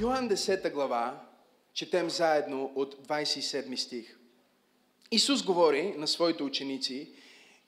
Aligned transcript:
Йоан 0.00 0.28
10 0.28 0.72
глава, 0.72 1.20
четем 1.72 2.10
заедно 2.10 2.72
от 2.74 2.94
27 3.08 3.76
стих. 3.76 4.18
Исус 5.10 5.42
говори 5.42 5.94
на 5.96 6.08
своите 6.08 6.42
ученици 6.42 7.08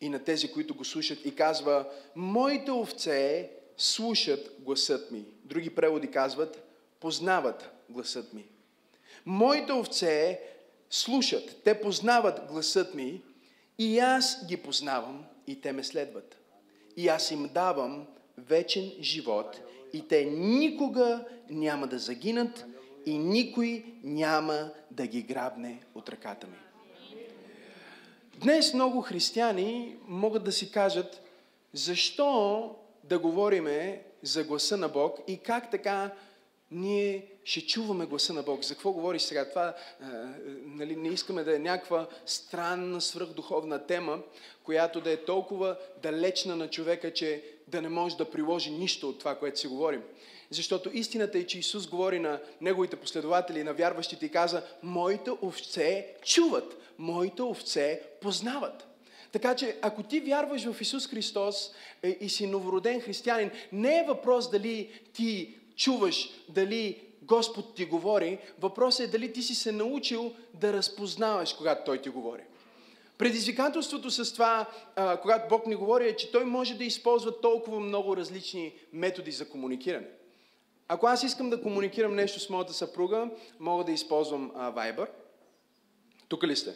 и 0.00 0.08
на 0.08 0.24
тези, 0.24 0.52
които 0.52 0.74
го 0.74 0.84
слушат 0.84 1.26
и 1.26 1.34
казва, 1.34 1.88
моите 2.16 2.70
овце 2.70 3.50
слушат 3.76 4.56
гласът 4.58 5.10
ми. 5.10 5.24
Други 5.44 5.74
преводи 5.74 6.10
казват, 6.10 6.62
познават 7.00 7.70
гласът 7.88 8.32
ми. 8.32 8.44
Моите 9.26 9.72
овце 9.72 10.40
слушат, 10.90 11.62
те 11.64 11.80
познават 11.80 12.40
гласът 12.48 12.94
ми 12.94 13.22
и 13.78 13.98
аз 13.98 14.46
ги 14.46 14.56
познавам 14.56 15.24
и 15.46 15.60
те 15.60 15.72
ме 15.72 15.84
следват. 15.84 16.36
И 16.96 17.08
аз 17.08 17.30
им 17.30 17.50
давам 17.54 18.06
вечен 18.38 18.92
живот 19.00 19.60
и 19.96 20.08
те 20.08 20.24
никога 20.24 21.24
няма 21.50 21.86
да 21.86 21.98
загинат 21.98 22.66
и 23.06 23.18
никой 23.18 23.84
няма 24.02 24.70
да 24.90 25.06
ги 25.06 25.22
грабне 25.22 25.80
от 25.94 26.08
ръката 26.08 26.46
ми. 26.46 26.56
Днес 28.40 28.74
много 28.74 29.00
християни 29.00 29.96
могат 30.08 30.44
да 30.44 30.52
си 30.52 30.70
кажат, 30.70 31.22
защо 31.72 32.76
да 33.04 33.18
говориме 33.18 34.02
за 34.22 34.44
гласа 34.44 34.76
на 34.76 34.88
Бог 34.88 35.18
и 35.28 35.38
как 35.38 35.70
така 35.70 36.10
ние 36.70 37.26
ще 37.44 37.66
чуваме 37.66 38.06
гласа 38.06 38.32
на 38.32 38.42
Бог. 38.42 38.64
За 38.64 38.74
какво 38.74 38.92
говориш 38.92 39.22
сега? 39.22 39.48
Това 39.48 39.74
а, 40.00 40.06
нали, 40.64 40.96
не 40.96 41.08
искаме 41.08 41.44
да 41.44 41.56
е 41.56 41.58
някаква 41.58 42.08
странна, 42.26 43.00
свръхдуховна 43.00 43.86
тема, 43.86 44.18
която 44.62 45.00
да 45.00 45.12
е 45.12 45.24
толкова 45.24 45.76
далечна 46.02 46.56
на 46.56 46.70
човека, 46.70 47.12
че 47.12 47.44
да 47.68 47.82
не 47.82 47.88
може 47.88 48.16
да 48.16 48.30
приложи 48.30 48.70
нищо 48.70 49.08
от 49.08 49.18
това, 49.18 49.34
което 49.34 49.60
си 49.60 49.66
говорим. 49.66 50.02
Защото 50.50 50.90
истината 50.92 51.38
е, 51.38 51.46
че 51.46 51.58
Исус 51.58 51.86
говори 51.86 52.18
на 52.18 52.40
неговите 52.60 52.96
последователи, 52.96 53.64
на 53.64 53.74
вярващите 53.74 54.26
и 54.26 54.30
каза, 54.30 54.62
моите 54.82 55.30
овце 55.30 56.14
чуват, 56.24 56.76
моите 56.98 57.42
овце 57.42 58.00
познават. 58.20 58.86
Така 59.32 59.56
че, 59.56 59.76
ако 59.82 60.02
ти 60.02 60.20
вярваш 60.20 60.64
в 60.64 60.80
Исус 60.80 61.08
Христос 61.08 61.72
е, 62.02 62.08
и 62.20 62.28
си 62.28 62.46
новороден 62.46 63.00
християнин, 63.00 63.50
не 63.72 63.98
е 63.98 64.04
въпрос 64.08 64.50
дали 64.50 65.00
ти 65.12 65.54
чуваш, 65.76 66.30
дали 66.48 67.02
Господ 67.22 67.74
ти 67.74 67.84
говори, 67.84 68.38
въпросът 68.60 69.06
е 69.06 69.10
дали 69.10 69.32
ти 69.32 69.42
си 69.42 69.54
се 69.54 69.72
научил 69.72 70.34
да 70.54 70.72
разпознаваш, 70.72 71.52
когато 71.52 71.84
Той 71.84 72.02
ти 72.02 72.08
говори. 72.08 72.42
Предизвикателството 73.18 74.10
с 74.10 74.32
това, 74.32 74.66
когато 75.22 75.48
Бог 75.48 75.66
ни 75.66 75.74
говори, 75.74 76.08
е, 76.08 76.16
че 76.16 76.32
Той 76.32 76.44
може 76.44 76.74
да 76.74 76.84
използва 76.84 77.40
толкова 77.40 77.80
много 77.80 78.16
различни 78.16 78.72
методи 78.92 79.30
за 79.30 79.48
комуникиране. 79.48 80.06
Ако 80.88 81.06
аз 81.06 81.22
искам 81.22 81.50
да 81.50 81.62
комуникирам 81.62 82.14
нещо 82.14 82.40
с 82.40 82.50
моята 82.50 82.72
съпруга, 82.72 83.30
мога 83.60 83.84
да 83.84 83.92
използвам 83.92 84.52
а, 84.54 84.72
Viber. 84.72 85.08
Тук 86.28 86.44
ли 86.44 86.56
сте? 86.56 86.74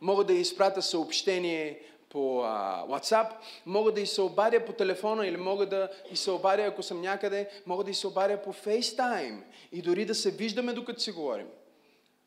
Мога 0.00 0.24
да 0.24 0.32
изпратя 0.32 0.82
съобщение 0.82 1.80
по 2.12 2.42
а, 2.42 2.84
WhatsApp, 2.88 3.26
мога 3.66 3.92
да 3.92 4.00
и 4.00 4.06
се 4.06 4.22
обадя 4.22 4.64
по 4.64 4.72
телефона 4.72 5.26
или 5.26 5.36
мога 5.36 5.66
да 5.66 5.88
и 6.12 6.16
се 6.16 6.30
обадя, 6.30 6.62
ако 6.62 6.82
съм 6.82 7.00
някъде, 7.00 7.48
мога 7.66 7.84
да 7.84 7.90
и 7.90 7.94
се 7.94 8.06
обадя 8.06 8.42
по 8.42 8.52
FaceTime 8.52 9.42
и 9.72 9.82
дори 9.82 10.04
да 10.04 10.14
се 10.14 10.30
виждаме 10.30 10.72
докато 10.72 11.00
си 11.00 11.12
говорим. 11.12 11.46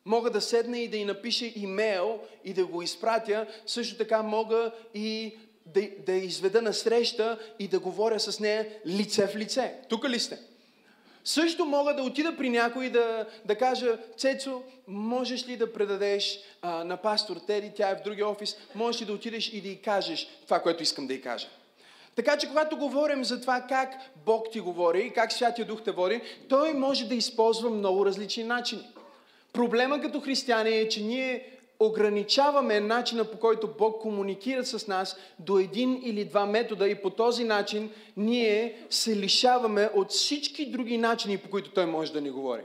Мога 0.05 0.29
да 0.29 0.41
седна 0.41 0.79
и 0.79 0.87
да 0.87 0.97
й 0.97 1.05
напиша 1.05 1.45
имейл 1.55 2.19
и 2.43 2.53
да 2.53 2.65
го 2.65 2.81
изпратя. 2.81 3.47
Също 3.65 3.97
така 3.97 4.23
мога 4.23 4.71
и 4.93 5.37
да, 5.65 5.89
да 6.05 6.13
изведа 6.13 6.61
на 6.61 6.73
среща 6.73 7.39
и 7.59 7.67
да 7.67 7.79
говоря 7.79 8.19
с 8.19 8.39
нея 8.39 8.67
лице 8.87 9.27
в 9.27 9.35
лице. 9.35 9.75
Тук 9.89 10.09
ли 10.09 10.19
сте? 10.19 10.39
Също 11.25 11.65
мога 11.65 11.95
да 11.95 12.03
отида 12.03 12.37
при 12.37 12.49
някой 12.49 12.89
да, 12.89 13.25
да 13.45 13.55
кажа, 13.55 13.97
Цецо, 14.17 14.61
можеш 14.87 15.47
ли 15.47 15.57
да 15.57 15.73
предадеш 15.73 16.39
а, 16.61 16.83
на 16.83 16.97
пастор 16.97 17.35
Теди, 17.47 17.71
тя 17.75 17.89
е 17.89 17.95
в 17.95 18.03
другия 18.03 18.27
офис, 18.27 18.57
можеш 18.75 19.01
ли 19.01 19.05
да 19.05 19.13
отидеш 19.13 19.53
и 19.53 19.61
да 19.61 19.67
й 19.67 19.81
кажеш 19.81 20.27
това, 20.45 20.59
което 20.59 20.83
искам 20.83 21.07
да 21.07 21.13
й 21.13 21.21
кажа. 21.21 21.47
Така 22.15 22.37
че, 22.37 22.47
когато 22.47 22.77
говорим 22.77 23.23
за 23.23 23.41
това 23.41 23.61
как 23.61 23.93
Бог 24.25 24.51
ти 24.51 24.59
говори 24.59 25.01
и 25.01 25.13
как 25.13 25.31
Святия 25.31 25.65
Дух 25.65 25.81
те 25.83 25.91
води, 25.91 26.21
Той 26.49 26.73
може 26.73 27.07
да 27.07 27.15
използва 27.15 27.69
много 27.69 28.05
различни 28.05 28.43
начини. 28.43 28.87
Проблема 29.53 30.01
като 30.01 30.21
християни 30.21 30.69
е, 30.69 30.89
че 30.89 31.03
ние 31.03 31.54
ограничаваме 31.79 32.79
начина 32.79 33.23
по 33.23 33.37
който 33.37 33.67
Бог 33.77 34.01
комуникира 34.01 34.65
с 34.65 34.87
нас 34.87 35.17
до 35.39 35.59
един 35.59 36.01
или 36.03 36.25
два 36.25 36.45
метода 36.45 36.87
и 36.87 36.95
по 36.95 37.09
този 37.09 37.43
начин 37.43 37.91
ние 38.17 38.85
се 38.89 39.15
лишаваме 39.15 39.89
от 39.95 40.11
всички 40.11 40.65
други 40.65 40.97
начини, 40.97 41.37
по 41.37 41.49
които 41.49 41.71
Той 41.71 41.85
може 41.85 42.13
да 42.13 42.21
ни 42.21 42.29
говори. 42.29 42.61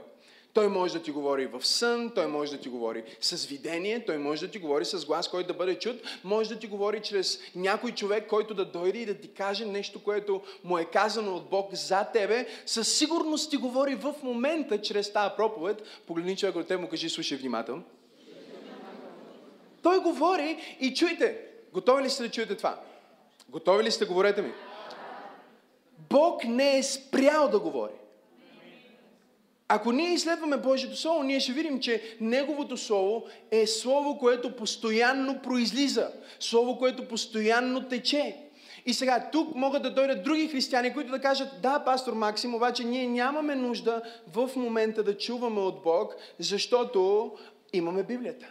Той 0.53 0.67
може 0.67 0.93
да 0.93 1.01
ти 1.01 1.11
говори 1.11 1.45
в 1.45 1.65
сън, 1.65 2.11
той 2.15 2.27
може 2.27 2.51
да 2.51 2.57
ти 2.57 2.69
говори 2.69 3.03
с 3.21 3.45
видение, 3.45 4.05
той 4.05 4.17
може 4.17 4.45
да 4.45 4.51
ти 4.51 4.59
говори 4.59 4.85
с 4.85 5.05
глас, 5.05 5.27
който 5.27 5.47
да 5.47 5.53
бъде 5.53 5.75
чут, 5.75 5.95
може 6.23 6.49
да 6.49 6.59
ти 6.59 6.67
говори 6.67 6.99
чрез 6.99 7.39
някой 7.55 7.91
човек, 7.91 8.27
който 8.27 8.53
да 8.53 8.65
дойде 8.65 8.99
и 8.99 9.05
да 9.05 9.13
ти 9.13 9.27
каже 9.27 9.65
нещо, 9.65 10.03
което 10.03 10.41
му 10.63 10.77
е 10.77 10.85
казано 10.85 11.35
от 11.35 11.49
Бог 11.49 11.73
за 11.73 12.03
тебе. 12.13 12.47
Със 12.65 12.97
сигурност 12.97 13.49
ти 13.49 13.57
говори 13.57 13.95
в 13.95 14.13
момента 14.23 14.81
чрез 14.81 15.13
тази 15.13 15.35
проповед. 15.37 15.83
Погледни 16.07 16.37
човек 16.37 16.55
от 16.55 16.67
те 16.67 16.77
му 16.77 16.89
кажи, 16.89 17.09
слушай 17.09 17.37
внимателно. 17.37 17.83
Той 19.83 19.99
говори 19.99 20.77
и 20.79 20.93
чуйте. 20.93 21.37
Готови 21.73 22.03
ли 22.03 22.09
сте 22.09 22.23
да 22.23 22.31
чуете 22.31 22.55
това? 22.55 22.79
Готови 23.49 23.83
ли 23.83 23.91
сте? 23.91 24.05
Говорете 24.05 24.41
ми. 24.41 24.53
Бог 26.09 26.43
не 26.43 26.77
е 26.77 26.83
спрял 26.83 27.47
да 27.47 27.59
говори. 27.59 27.93
Ако 29.67 29.91
ние 29.91 30.13
изследваме 30.13 30.57
Божието 30.57 30.97
Слово, 30.97 31.23
ние 31.23 31.39
ще 31.39 31.51
видим, 31.51 31.79
че 31.79 32.17
Неговото 32.21 32.77
Слово 32.77 33.23
е 33.51 33.67
Слово, 33.67 34.17
което 34.17 34.55
постоянно 34.55 35.41
произлиза. 35.41 36.11
Слово, 36.39 36.77
което 36.77 37.07
постоянно 37.07 37.87
тече. 37.87 38.37
И 38.85 38.93
сега 38.93 39.29
тук 39.31 39.55
могат 39.55 39.83
да 39.83 39.93
дойдат 39.93 40.23
други 40.23 40.47
християни, 40.47 40.93
които 40.93 41.11
да 41.11 41.21
кажат, 41.21 41.47
да, 41.61 41.79
пастор 41.79 42.13
Максим, 42.13 42.55
обаче 42.55 42.83
ние 42.83 43.07
нямаме 43.07 43.55
нужда 43.55 44.01
в 44.27 44.49
момента 44.55 45.03
да 45.03 45.17
чуваме 45.17 45.59
от 45.59 45.83
Бог, 45.83 46.15
защото 46.39 47.31
имаме 47.73 48.03
Библията. 48.03 48.47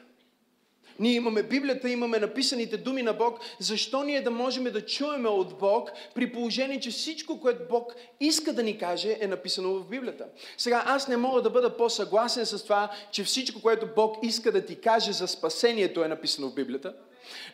Ние 1.01 1.13
имаме 1.13 1.43
Библията, 1.43 1.89
имаме 1.89 2.19
написаните 2.19 2.77
думи 2.77 3.03
на 3.03 3.13
Бог. 3.13 3.39
Защо 3.59 4.03
ние 4.03 4.23
да 4.23 4.31
можем 4.31 4.65
да 4.65 4.87
чуеме 4.87 5.29
от 5.29 5.59
Бог, 5.59 5.91
при 6.15 6.33
положение, 6.33 6.81
че 6.81 6.91
всичко, 6.91 7.41
което 7.41 7.63
Бог 7.71 7.95
иска 8.21 8.53
да 8.53 8.63
ни 8.63 8.79
каже, 8.79 9.19
е 9.21 9.27
написано 9.27 9.75
в 9.75 9.89
Библията? 9.89 10.27
Сега, 10.57 10.83
аз 10.87 11.09
не 11.09 11.17
мога 11.17 11.43
да 11.43 11.51
бъда 11.51 11.77
по-съгласен 11.77 12.47
с 12.47 12.63
това, 12.63 12.91
че 13.13 13.25
всичко, 13.25 13.63
което 13.63 13.89
Бог 13.97 14.17
иска 14.23 14.53
да 14.53 14.67
ти 14.67 14.81
каже 14.81 15.13
за 15.13 15.29
спасението, 15.29 16.05
е 16.05 16.09
написано 16.09 16.49
в 16.49 16.55
Библията. 16.55 16.95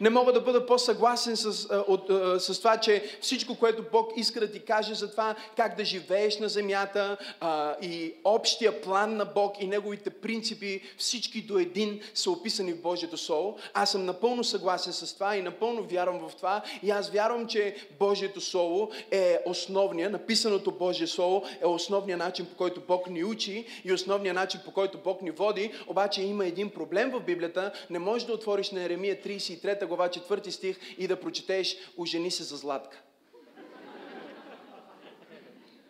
Не 0.01 0.11
мога 0.11 0.33
да 0.33 0.41
бъда 0.41 0.67
по-съгласен 0.67 1.37
с, 1.37 1.69
от, 1.89 2.07
с 2.43 2.59
това, 2.59 2.77
че 2.77 3.05
всичко, 3.21 3.55
което 3.55 3.85
Бог 3.93 4.13
иска 4.17 4.41
да 4.41 4.53
ти 4.53 4.61
каже 4.61 4.95
за 4.95 5.11
това, 5.11 5.35
как 5.57 5.77
да 5.77 5.85
живееш 5.85 6.39
на 6.39 6.49
земята 6.49 7.17
а, 7.41 7.77
и 7.83 8.15
общия 8.25 8.81
план 8.81 9.17
на 9.17 9.25
Бог 9.25 9.61
и 9.61 9.67
неговите 9.67 10.11
принципи, 10.11 10.83
всички 10.99 11.43
до 11.43 11.59
един 11.59 12.01
са 12.15 12.31
описани 12.31 12.73
в 12.73 12.83
Божието 12.83 13.17
Слово. 13.17 13.59
Аз 13.75 13.91
съм 13.91 14.05
напълно 14.05 14.45
съгласен 14.45 14.93
с 14.93 15.15
това 15.15 15.37
и 15.37 15.43
напълно 15.43 15.83
вярвам 15.83 16.29
в 16.29 16.37
това. 16.37 16.63
И 16.83 16.91
аз 16.91 17.11
вярвам, 17.11 17.47
че 17.47 17.77
Божието 17.99 18.41
Слово 18.41 18.91
е 19.11 19.39
основния, 19.47 20.11
написаното 20.11 20.71
Божие 20.71 21.07
Слово 21.07 21.45
е 21.63 21.67
основният 21.67 22.19
начин, 22.19 22.47
по 22.47 22.57
който 22.57 22.81
Бог 22.89 23.11
ни 23.11 23.25
учи 23.25 23.67
и 23.85 23.93
основният 23.93 24.35
начин, 24.35 24.61
по 24.65 24.71
който 24.71 24.99
Бог 25.05 25.23
ни 25.23 25.31
води. 25.31 25.73
Обаче 25.87 26.23
има 26.23 26.47
един 26.47 26.71
проблем 26.71 27.11
в 27.11 27.21
Библията. 27.21 27.73
Не 27.91 27.99
можеш 27.99 28.27
да 28.27 28.33
отвориш 28.33 28.71
на 28.71 28.83
Еремия 28.83 29.17
33 29.17 29.56
3 29.61 29.87
глава, 29.87 30.09
4 30.09 30.51
стих 30.51 30.77
и 30.99 31.07
да 31.07 31.21
прочетеш 31.21 31.77
Ожени 31.99 32.31
се 32.31 32.43
за 32.43 32.57
Златка. 32.57 33.03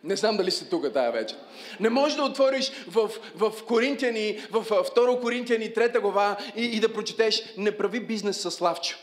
Не 0.03 0.15
знам 0.15 0.37
дали 0.37 0.51
сте 0.51 0.69
тук 0.69 0.93
тая 0.93 1.11
вечер. 1.11 1.37
Не 1.79 1.89
можеш 1.89 2.17
да 2.17 2.23
отвориш 2.23 2.71
в, 2.87 3.09
в 3.35 3.53
Коринтияни, 3.67 4.39
в 4.51 4.65
2 4.65 5.21
Коринтияни 5.21 5.73
3 5.73 5.99
глава 5.99 6.37
и, 6.55 6.65
и 6.65 6.79
да 6.79 6.93
прочетеш 6.93 7.43
Не 7.57 7.77
прави 7.77 7.99
бизнес 7.99 8.41
с 8.41 8.51
Славчо. 8.51 8.97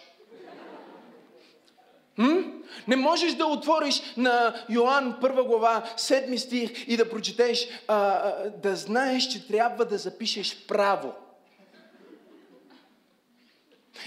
М? 2.18 2.52
Не 2.88 2.96
можеш 2.96 3.34
да 3.34 3.46
отвориш 3.46 4.02
на 4.16 4.64
Йоанн 4.68 5.12
1 5.22 5.46
глава 5.46 5.84
7 5.96 6.36
стих 6.36 6.88
и 6.88 6.96
да 6.96 7.10
прочетеш 7.10 7.68
а, 7.88 7.96
а, 7.96 8.50
да 8.50 8.76
знаеш, 8.76 9.28
че 9.28 9.46
трябва 9.46 9.84
да 9.84 9.98
запишеш 9.98 10.66
право. 10.66 11.12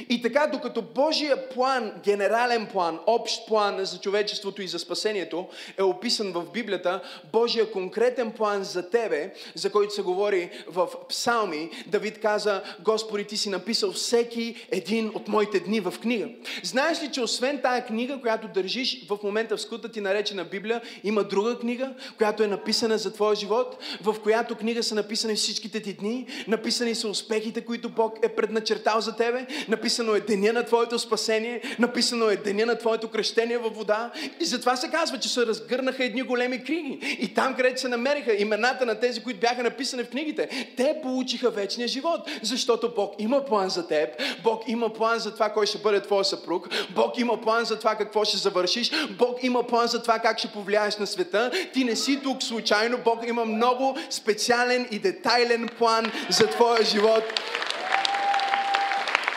И 0.10 0.22
така, 0.22 0.48
докато 0.48 0.82
Божия 0.82 1.50
план, 1.50 1.92
генерален 2.04 2.68
план, 2.68 3.00
общ 3.06 3.48
план 3.48 3.86
за 3.86 4.00
човечеството 4.00 4.62
и 4.62 4.68
за 4.68 4.80
спасението 4.80 5.48
е 5.78 5.84
описан 5.84 6.32
в 6.32 6.46
Библията, 6.54 7.02
Божия 7.32 7.72
конкретен 7.72 8.32
план 8.32 8.64
за 8.64 8.90
тебе, 8.90 9.34
за 9.56 9.72
който 9.72 9.94
се 9.94 10.02
говори 10.02 10.50
в 10.68 10.88
Псалми, 11.10 11.70
Давид 11.88 12.20
каза, 12.20 12.64
Господи, 12.80 13.24
ти 13.24 13.38
си 13.38 13.50
написал 13.50 13.92
всеки 13.92 14.68
един 14.72 15.12
от 15.16 15.28
моите 15.28 15.60
дни 15.60 15.80
в 15.80 15.94
книга. 16.02 16.28
Знаеш 16.64 17.04
ли, 17.04 17.12
че 17.12 17.22
освен 17.22 17.62
тая 17.62 17.86
книга, 17.86 18.22
която 18.22 18.48
държиш 18.48 19.06
в 19.10 19.18
момента 19.24 19.58
в 19.58 19.62
скута 19.62 19.90
ти 19.90 20.02
наречена 20.02 20.46
Библия, 20.46 20.82
има 21.04 21.24
друга 21.24 21.60
книга, 21.60 21.94
която 22.18 22.44
е 22.44 22.48
написана 22.48 22.98
за 22.98 23.14
твоя 23.14 23.36
живот, 23.36 23.78
в 24.02 24.16
която 24.24 24.56
книга 24.56 24.84
са 24.84 24.96
написани 24.96 25.36
всичките 25.36 25.82
ти 25.82 25.94
дни, 25.94 26.28
написани 26.48 26.96
са 26.96 27.08
успехите, 27.08 27.62
които 27.62 27.90
Бог 27.90 28.20
е 28.24 28.30
предначертал 28.30 29.02
за 29.02 29.16
тебе, 29.16 29.48
написано 29.78 30.16
е 30.16 30.20
деня 30.20 30.54
на 30.54 30.64
твоето 30.64 31.00
спасение, 31.00 31.62
написано 31.80 32.30
е 32.30 32.36
деня 32.36 32.66
на 32.66 32.78
твоето 32.78 33.08
кръщение 33.08 33.58
във 33.58 33.76
вода. 33.76 34.12
И 34.40 34.46
затова 34.46 34.76
се 34.76 34.90
казва, 34.90 35.20
че 35.20 35.30
се 35.30 35.46
разгърнаха 35.46 36.04
едни 36.04 36.22
големи 36.22 36.64
книги. 36.64 37.18
И 37.20 37.34
там, 37.34 37.56
където 37.56 37.82
се 37.82 37.88
намериха 37.88 38.34
имената 38.34 38.86
на 38.86 39.00
тези, 39.00 39.24
които 39.24 39.40
бяха 39.40 39.64
написани 39.64 40.04
в 40.04 40.10
книгите, 40.10 40.74
те 40.78 40.96
получиха 41.02 41.50
вечния 41.50 41.88
живот. 41.88 42.22
Защото 42.42 42.94
Бог 42.96 43.14
има 43.20 43.46
план 43.46 43.70
за 43.70 43.88
теб, 43.88 44.10
Бог 44.44 44.64
има 44.68 44.94
план 44.94 45.20
за 45.20 45.34
това, 45.34 45.50
кой 45.50 45.66
ще 45.66 45.78
бъде 45.78 46.02
твой 46.02 46.26
съпруг, 46.26 46.70
Бог 46.90 47.20
има 47.20 47.42
план 47.42 47.66
за 47.66 47.80
това 47.80 47.96
какво 47.96 48.26
ще 48.26 48.38
завършиш, 48.38 48.92
Бог 49.18 49.44
има 49.44 49.64
план 49.64 49.88
за 49.88 50.02
това 50.02 50.20
как 50.20 50.40
ще 50.40 50.48
повлияеш 50.48 50.98
на 50.98 51.08
света. 51.08 51.52
Ти 51.74 51.84
не 51.84 51.96
си 51.96 52.20
тук 52.24 52.44
случайно, 52.44 52.98
Бог 53.06 53.28
има 53.28 53.46
много 53.46 53.98
специален 54.10 54.88
и 54.92 55.00
детайлен 55.00 55.70
план 55.78 56.12
за 56.30 56.48
твоя 56.48 56.84
живот. 56.84 57.24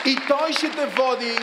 И 0.06 0.16
Той 0.28 0.52
ще 0.52 0.70
те 0.70 0.86
води 0.86 1.36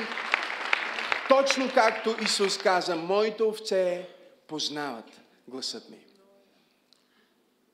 точно 1.30 1.70
както 1.74 2.16
Исус 2.24 2.58
каза, 2.58 2.96
моите 2.96 3.44
овце 3.44 4.08
познават 4.48 5.22
гласът 5.48 5.90
ми. 5.90 5.98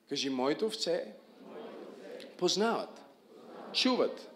Кажи, 0.08 0.30
моите 0.30 0.64
овце 0.64 1.04
познават, 2.38 3.02
чуват. 3.72 4.30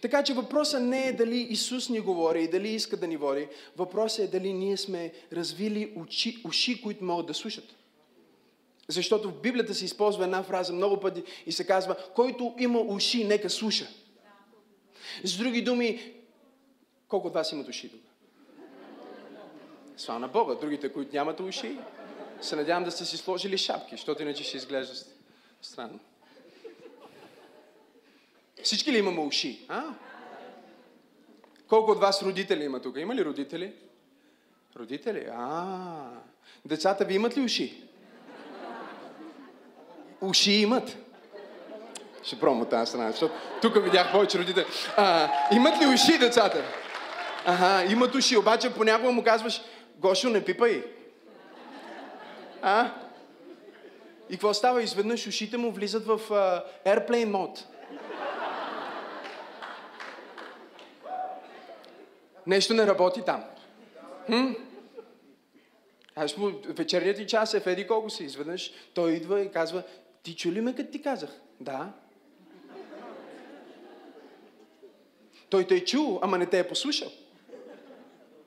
Така 0.00 0.24
че 0.24 0.34
въпросът 0.34 0.82
не 0.82 1.08
е 1.08 1.12
дали 1.12 1.36
Исус 1.36 1.88
ни 1.88 2.00
говори 2.00 2.42
и 2.42 2.48
дали 2.48 2.68
иска 2.68 2.96
да 2.96 3.06
ни 3.06 3.16
води. 3.16 3.48
Въпросът 3.76 4.18
е 4.18 4.38
дали 4.38 4.52
ние 4.52 4.76
сме 4.76 5.12
развили 5.32 5.92
уши, 5.96 6.42
уши 6.44 6.82
които 6.82 7.04
могат 7.04 7.26
да 7.26 7.34
слушат. 7.34 7.76
Защото 8.88 9.28
в 9.28 9.40
Библията 9.40 9.74
се 9.74 9.84
използва 9.84 10.24
една 10.24 10.42
фраза 10.42 10.72
много 10.72 11.00
пъти 11.00 11.22
и 11.46 11.52
се 11.52 11.66
казва, 11.66 11.96
който 12.14 12.54
има 12.58 12.80
уши, 12.80 13.24
нека 13.24 13.50
слуша. 13.50 13.88
С 15.24 15.36
други 15.36 15.62
думи, 15.62 16.12
колко 17.08 17.26
от 17.26 17.34
вас 17.34 17.52
имат 17.52 17.68
уши 17.68 17.90
тук? 17.90 18.00
Слава 19.96 20.20
на 20.20 20.28
Бога. 20.28 20.54
Другите, 20.54 20.92
които 20.92 21.14
нямат 21.14 21.40
уши, 21.40 21.78
се 22.40 22.56
надявам 22.56 22.84
да 22.84 22.90
сте 22.90 23.04
си 23.04 23.16
сложили 23.16 23.58
шапки, 23.58 23.90
защото 23.90 24.22
иначе 24.22 24.44
ще 24.44 24.56
изглежда 24.56 24.94
странно. 25.62 25.98
Всички 28.62 28.92
ли 28.92 28.98
имаме 28.98 29.20
уши? 29.20 29.64
А? 29.68 29.84
Колко 31.68 31.90
от 31.90 31.98
вас 31.98 32.22
родители 32.22 32.64
има 32.64 32.82
тук? 32.82 32.96
Има 32.96 33.14
ли 33.14 33.24
родители? 33.24 33.72
Родители? 34.76 35.28
А, 35.32 36.10
децата 36.64 37.04
ви 37.04 37.14
имат 37.14 37.36
ли 37.36 37.40
уши? 37.40 37.84
Уши 40.20 40.52
имат. 40.52 40.96
Ще 42.22 42.40
пробвам 42.40 42.62
от 42.62 42.70
тази 42.70 42.90
страна, 42.90 43.10
защото 43.10 43.34
тук 43.62 43.84
видях 43.84 44.12
повече 44.12 44.38
родители. 44.38 44.64
А, 44.96 45.30
имат 45.52 45.82
ли 45.82 45.86
уши 45.86 46.18
децата? 46.18 46.62
Ага, 47.46 47.92
имат 47.92 48.14
уши, 48.14 48.36
обаче 48.36 48.74
понякога 48.74 49.12
му 49.12 49.24
казваш, 49.24 49.62
Гошо, 49.96 50.28
не 50.28 50.44
пипай. 50.44 50.84
А? 52.62 52.90
И 54.30 54.32
какво 54.32 54.54
става? 54.54 54.82
Изведнъж 54.82 55.26
ушите 55.26 55.56
му 55.56 55.72
влизат 55.72 56.06
в 56.06 56.18
uh, 56.18 56.62
airplane 56.86 57.24
мод. 57.24 57.66
Нещо 62.46 62.74
не 62.74 62.86
работи 62.86 63.22
там. 63.22 63.44
Хм? 64.26 64.52
Аз 66.16 66.36
му, 66.36 66.52
вечерният 66.64 67.16
ти 67.16 67.26
час 67.26 67.54
е 67.54 67.60
в 67.60 67.66
еди 67.66 67.86
колко 67.86 68.10
си. 68.10 68.24
Изведнъж 68.24 68.72
той 68.94 69.12
идва 69.12 69.40
и 69.40 69.52
казва, 69.52 69.82
ти 70.22 70.36
чули 70.36 70.60
ме 70.60 70.74
като 70.74 70.90
ти 70.90 71.02
казах? 71.02 71.30
Да. 71.60 71.92
Той 75.50 75.66
те 75.66 75.74
е 75.74 75.84
чул, 75.84 76.18
ама 76.22 76.38
не 76.38 76.46
те 76.46 76.58
е 76.58 76.68
послушал. 76.68 77.08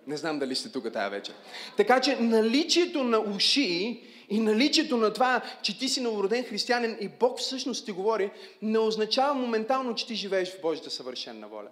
Не 0.07 0.17
знам 0.17 0.39
дали 0.39 0.55
сте 0.55 0.71
тук 0.71 0.93
тази 0.93 1.09
вечер. 1.09 1.35
Така 1.77 2.01
че 2.01 2.15
наличието 2.15 3.03
на 3.03 3.19
уши 3.19 4.03
и 4.29 4.39
наличието 4.39 4.97
на 4.97 5.13
това, 5.13 5.41
че 5.61 5.79
ти 5.79 5.89
си 5.89 6.01
новороден 6.01 6.43
християнин 6.43 6.97
и 6.99 7.09
Бог 7.19 7.39
всъщност 7.39 7.85
ти 7.85 7.91
говори, 7.91 8.31
не 8.61 8.79
означава 8.79 9.33
моментално, 9.33 9.95
че 9.95 10.07
ти 10.07 10.15
живееш 10.15 10.49
в 10.49 10.61
Божията 10.61 10.89
съвършенна 10.89 11.47
воля. 11.47 11.69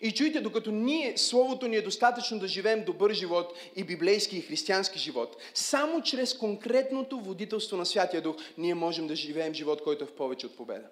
И 0.00 0.12
чуйте, 0.12 0.40
докато 0.40 0.70
ние, 0.70 1.18
Словото 1.18 1.66
ни 1.66 1.76
е 1.76 1.82
достатъчно 1.82 2.38
да 2.38 2.48
живеем 2.48 2.84
добър 2.84 3.12
живот 3.12 3.58
и 3.76 3.84
библейски 3.84 4.36
и 4.36 4.40
християнски 4.40 4.98
живот, 4.98 5.36
само 5.54 6.02
чрез 6.02 6.34
конкретното 6.34 7.20
водителство 7.20 7.76
на 7.76 7.86
Святия 7.86 8.22
Дух, 8.22 8.36
ние 8.58 8.74
можем 8.74 9.06
да 9.06 9.16
живеем 9.16 9.54
живот, 9.54 9.82
който 9.82 10.04
е 10.04 10.06
в 10.06 10.12
повече 10.12 10.46
от 10.46 10.56
победа. 10.56 10.86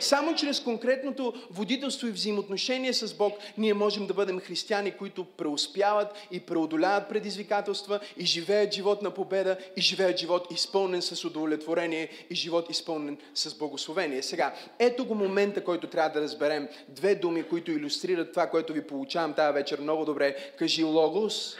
Само 0.00 0.34
чрез 0.34 0.60
конкретното 0.60 1.34
водителство 1.50 2.06
и 2.06 2.10
взаимоотношение 2.10 2.92
с 2.92 3.14
Бог 3.14 3.32
ние 3.58 3.74
можем 3.74 4.06
да 4.06 4.14
бъдем 4.14 4.40
християни, 4.40 4.90
които 4.92 5.24
преуспяват 5.24 6.08
и 6.30 6.40
преодоляват 6.40 7.08
предизвикателства 7.08 8.00
и 8.16 8.26
живеят 8.26 8.74
живот 8.74 9.02
на 9.02 9.10
победа 9.10 9.56
и 9.76 9.80
живеят 9.80 10.18
живот 10.18 10.46
изпълнен 10.50 11.02
с 11.02 11.24
удовлетворение 11.24 12.08
и 12.30 12.34
живот 12.34 12.70
изпълнен 12.70 13.18
с 13.34 13.54
благословение. 13.58 14.22
Сега, 14.22 14.54
ето 14.78 15.04
го 15.04 15.14
момента, 15.14 15.64
който 15.64 15.86
трябва 15.86 16.10
да 16.10 16.20
разберем. 16.20 16.68
Две 16.88 17.14
думи, 17.14 17.42
които 17.42 17.70
иллюстрират 17.70 18.32
това, 18.32 18.46
което 18.46 18.72
ви 18.72 18.86
получавам 18.86 19.34
тази 19.34 19.54
вечер 19.54 19.80
много 19.80 20.04
добре. 20.04 20.36
Кажи 20.58 20.84
логос, 20.84 21.56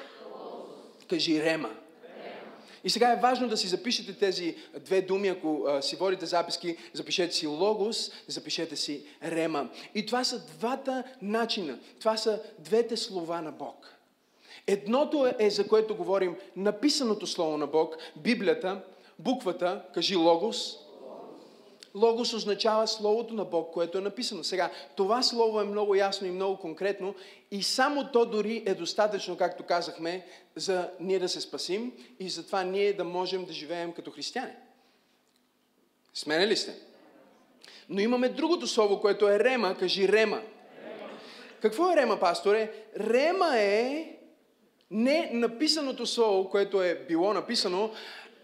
кажи 1.08 1.42
рема. 1.42 1.70
И 2.84 2.90
сега 2.90 3.12
е 3.12 3.20
важно 3.20 3.48
да 3.48 3.56
си 3.56 3.68
запишете 3.68 4.12
тези 4.12 4.56
две 4.80 5.02
думи, 5.02 5.28
ако 5.28 5.66
си 5.80 5.96
водите 5.96 6.26
записки, 6.26 6.76
запишете 6.92 7.34
си 7.34 7.46
логос, 7.46 8.10
запишете 8.26 8.76
си 8.76 9.06
рема. 9.24 9.68
И 9.94 10.06
това 10.06 10.24
са 10.24 10.46
двата 10.46 11.04
начина, 11.22 11.78
това 12.00 12.16
са 12.16 12.42
двете 12.58 12.96
слова 12.96 13.40
на 13.40 13.52
Бог. 13.52 13.94
Едното 14.66 15.32
е, 15.38 15.50
за 15.50 15.68
което 15.68 15.96
говорим, 15.96 16.36
написаното 16.56 17.26
слово 17.26 17.56
на 17.56 17.66
Бог, 17.66 17.96
Библията, 18.16 18.82
буквата, 19.18 19.82
кажи 19.94 20.16
логос, 20.16 20.78
Логос 21.94 22.32
означава 22.32 22.88
Словото 22.88 23.34
на 23.34 23.44
Бог, 23.44 23.74
което 23.74 23.98
е 23.98 24.00
написано. 24.00 24.44
Сега, 24.44 24.70
това 24.96 25.22
Слово 25.22 25.60
е 25.60 25.64
много 25.64 25.94
ясно 25.94 26.26
и 26.26 26.30
много 26.30 26.56
конкретно 26.56 27.14
и 27.50 27.62
само 27.62 28.08
то 28.12 28.26
дори 28.26 28.62
е 28.66 28.74
достатъчно, 28.74 29.36
както 29.36 29.62
казахме, 29.62 30.26
за 30.56 30.90
ние 31.00 31.18
да 31.18 31.28
се 31.28 31.40
спасим 31.40 31.92
и 32.20 32.28
за 32.28 32.46
това 32.46 32.62
ние 32.62 32.92
да 32.92 33.04
можем 33.04 33.44
да 33.44 33.52
живеем 33.52 33.92
като 33.92 34.10
християни. 34.10 34.52
Смене 36.14 36.46
ли 36.46 36.56
сте? 36.56 36.74
Но 37.88 38.00
имаме 38.00 38.28
другото 38.28 38.66
слово, 38.66 39.00
което 39.00 39.28
е 39.28 39.38
рема. 39.38 39.76
Кажи 39.78 40.08
рема. 40.08 40.36
рема. 40.36 40.42
Какво 41.62 41.92
е 41.92 41.96
рема, 41.96 42.20
пасторе? 42.20 42.72
Рема 43.00 43.58
е 43.58 44.10
не 44.90 45.30
написаното 45.32 46.06
слово, 46.06 46.50
което 46.50 46.82
е 46.82 46.94
било 47.08 47.32
написано, 47.32 47.90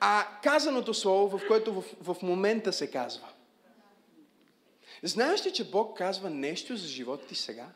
а 0.01 0.27
казаното 0.43 0.95
слово, 0.95 1.39
в 1.39 1.47
което 1.49 1.73
в, 1.73 1.85
в 2.03 2.23
момента 2.23 2.73
се 2.73 2.91
казва. 2.91 3.27
Знаеш 5.03 5.47
ли, 5.47 5.53
че 5.53 5.71
Бог 5.71 5.99
казва 5.99 6.31
нещо 6.31 6.77
за 6.77 6.89
живота 6.89 7.27
ти 7.27 7.35
сега? 7.35 7.67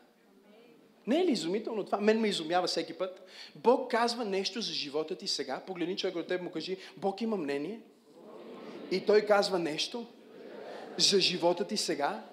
Не 1.07 1.21
е 1.21 1.25
ли 1.25 1.31
изумително 1.31 1.83
това? 1.83 1.99
Мен 1.99 2.19
ме 2.19 2.27
изумява 2.27 2.67
всеки 2.67 2.93
път. 2.93 3.27
Бог 3.55 3.91
казва 3.91 4.25
нещо 4.25 4.61
за 4.61 4.73
живота 4.73 5.15
ти 5.15 5.27
сега. 5.27 5.59
Погледни 5.67 5.97
човек 5.97 6.15
от 6.15 6.27
теб 6.27 6.41
му 6.41 6.51
кажи, 6.51 6.77
Бог 6.97 7.21
има 7.21 7.37
мнение. 7.37 7.79
И 8.91 9.05
той 9.05 9.21
казва 9.21 9.59
нещо 9.59 10.05
за 10.97 11.19
живота 11.19 11.67
ти 11.67 11.77
сега. 11.77 12.23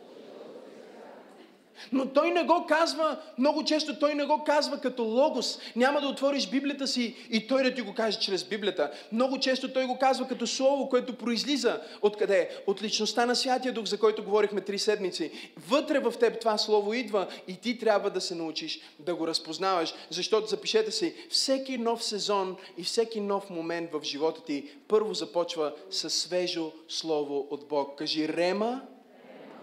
Но 1.92 2.06
той 2.06 2.30
не 2.30 2.44
го 2.44 2.66
казва, 2.68 3.16
много 3.38 3.64
често 3.64 3.98
той 3.98 4.14
не 4.14 4.24
го 4.24 4.44
казва 4.44 4.80
като 4.80 5.02
логос. 5.02 5.58
Няма 5.76 6.00
да 6.00 6.08
отвориш 6.08 6.48
Библията 6.48 6.86
си 6.86 7.16
и 7.30 7.46
той 7.46 7.62
да 7.62 7.74
ти 7.74 7.82
го 7.82 7.94
каже 7.94 8.18
чрез 8.18 8.44
Библията. 8.44 8.90
Много 9.12 9.38
често 9.38 9.72
той 9.72 9.86
го 9.86 9.98
казва 9.98 10.28
като 10.28 10.46
слово, 10.46 10.88
което 10.88 11.16
произлиза 11.16 11.80
от 12.02 12.16
къде? 12.16 12.50
От 12.66 12.82
личността 12.82 13.26
на 13.26 13.36
Святия 13.36 13.72
Дух, 13.72 13.84
за 13.84 13.98
който 13.98 14.24
говорихме 14.24 14.60
три 14.60 14.78
седмици. 14.78 15.30
Вътре 15.68 15.98
в 15.98 16.12
теб 16.20 16.40
това 16.40 16.58
слово 16.58 16.94
идва 16.94 17.26
и 17.48 17.56
ти 17.56 17.78
трябва 17.78 18.10
да 18.10 18.20
се 18.20 18.34
научиш 18.34 18.80
да 18.98 19.14
го 19.14 19.26
разпознаваш. 19.26 19.94
Защото 20.10 20.46
запишете 20.46 20.90
си, 20.90 21.14
всеки 21.30 21.78
нов 21.78 22.04
сезон 22.04 22.56
и 22.78 22.84
всеки 22.84 23.20
нов 23.20 23.50
момент 23.50 23.90
в 23.92 24.00
живота 24.02 24.44
ти 24.44 24.70
първо 24.88 25.14
започва 25.14 25.72
с 25.90 26.10
свежо 26.10 26.72
слово 26.88 27.46
от 27.50 27.68
Бог. 27.68 27.98
Кажи 27.98 28.28
рема, 28.28 28.82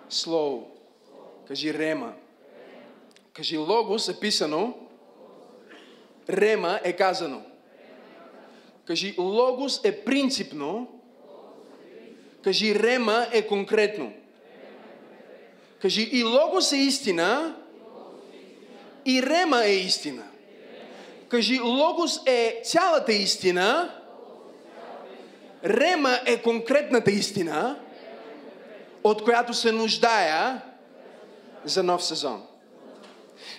слово. 0.09 0.78
Кажи 1.49 1.73
рема. 1.73 2.13
Кажи, 3.33 3.57
логос 3.57 4.09
е 4.09 4.19
писано, 4.19 4.77
рема 6.29 6.79
е 6.83 6.93
казано. 6.93 7.41
Кажи, 8.85 9.15
логос 9.17 9.81
е 9.83 10.05
принципно, 10.05 10.87
кажи, 12.43 12.75
рема 12.75 13.27
е 13.31 13.47
конкретно. 13.47 14.13
Кажи, 15.81 16.09
и 16.11 16.23
логос 16.23 16.71
е 16.71 16.77
истина, 16.77 17.55
и 19.05 19.23
рема 19.23 19.65
е 19.65 19.75
истина. 19.75 20.23
Кажи, 21.29 21.59
логос 21.59 22.21
е 22.25 22.61
цялата 22.63 23.13
истина, 23.13 23.95
рема 25.65 26.19
е 26.25 26.41
конкретната 26.41 27.11
истина, 27.11 27.79
от 29.03 29.23
която 29.23 29.53
се 29.53 29.71
нуждая 29.71 30.68
за 31.69 31.83
нов 31.83 32.03
сезон. 32.03 32.43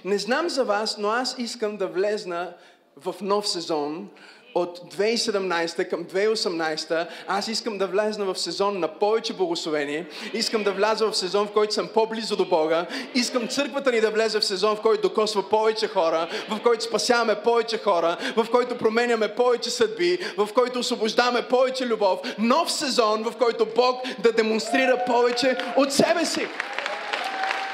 Не 0.05 0.19
знам 0.19 0.49
за 0.49 0.65
вас, 0.65 0.99
но 0.99 1.09
аз 1.09 1.35
искам 1.39 1.77
да 1.77 1.87
влезна 1.87 2.53
в 2.97 3.15
нов 3.21 3.49
сезон 3.49 4.09
от 4.55 4.79
2017 4.95 5.89
към 5.89 6.05
2018, 6.05 7.07
аз 7.29 7.49
искам 7.49 7.79
да 7.79 7.87
влезна 7.87 8.25
в 8.25 8.39
сезон 8.39 8.81
на 8.81 8.89
повече 8.89 9.33
благословение, 9.33 10.07
искам 10.35 10.65
да 10.65 10.73
вляза 10.73 11.11
в 11.11 11.17
сезон, 11.17 11.47
в 11.47 11.53
който 11.53 11.75
съм 11.75 11.89
по-близо 11.95 12.37
до 12.37 12.45
Бога, 12.45 12.87
искам 13.15 13.49
църквата 13.49 13.93
ни 13.93 14.01
да 14.01 14.11
влезе 14.11 14.41
в 14.41 14.45
сезон, 14.45 14.77
в 14.77 14.81
който 14.81 15.09
докосва 15.09 15.49
повече 15.49 15.89
хора, 15.89 16.29
в 16.51 16.61
който 16.63 16.85
спасяваме 16.85 17.35
повече 17.35 17.79
хора, 17.79 18.17
в 18.37 18.47
който 18.51 18.79
променяме 18.79 19.35
повече 19.35 19.71
съдби, 19.71 20.19
в 20.37 20.49
който 20.55 20.79
освобождаваме 20.79 21.43
повече 21.43 21.87
любов. 21.87 22.21
Нов 22.39 22.73
сезон, 22.73 23.23
в 23.23 23.37
който 23.37 23.67
Бог 23.77 24.03
да 24.19 24.33
демонстрира 24.33 25.05
повече 25.07 25.57
от 25.77 25.93
себе 25.93 26.25
си. 26.25 26.47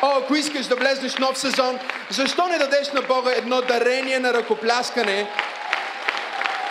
О, 0.02 0.18
ако 0.18 0.34
искаш 0.34 0.66
да 0.66 0.76
влезнеш 0.76 1.12
в 1.12 1.18
нов 1.18 1.38
сезон, 1.38 1.78
защо 2.10 2.48
не 2.48 2.58
дадеш 2.58 2.92
на 2.92 3.02
Бога 3.02 3.32
едно 3.36 3.62
дарение 3.62 4.18
на 4.18 4.34
ръкопляскане? 4.34 5.30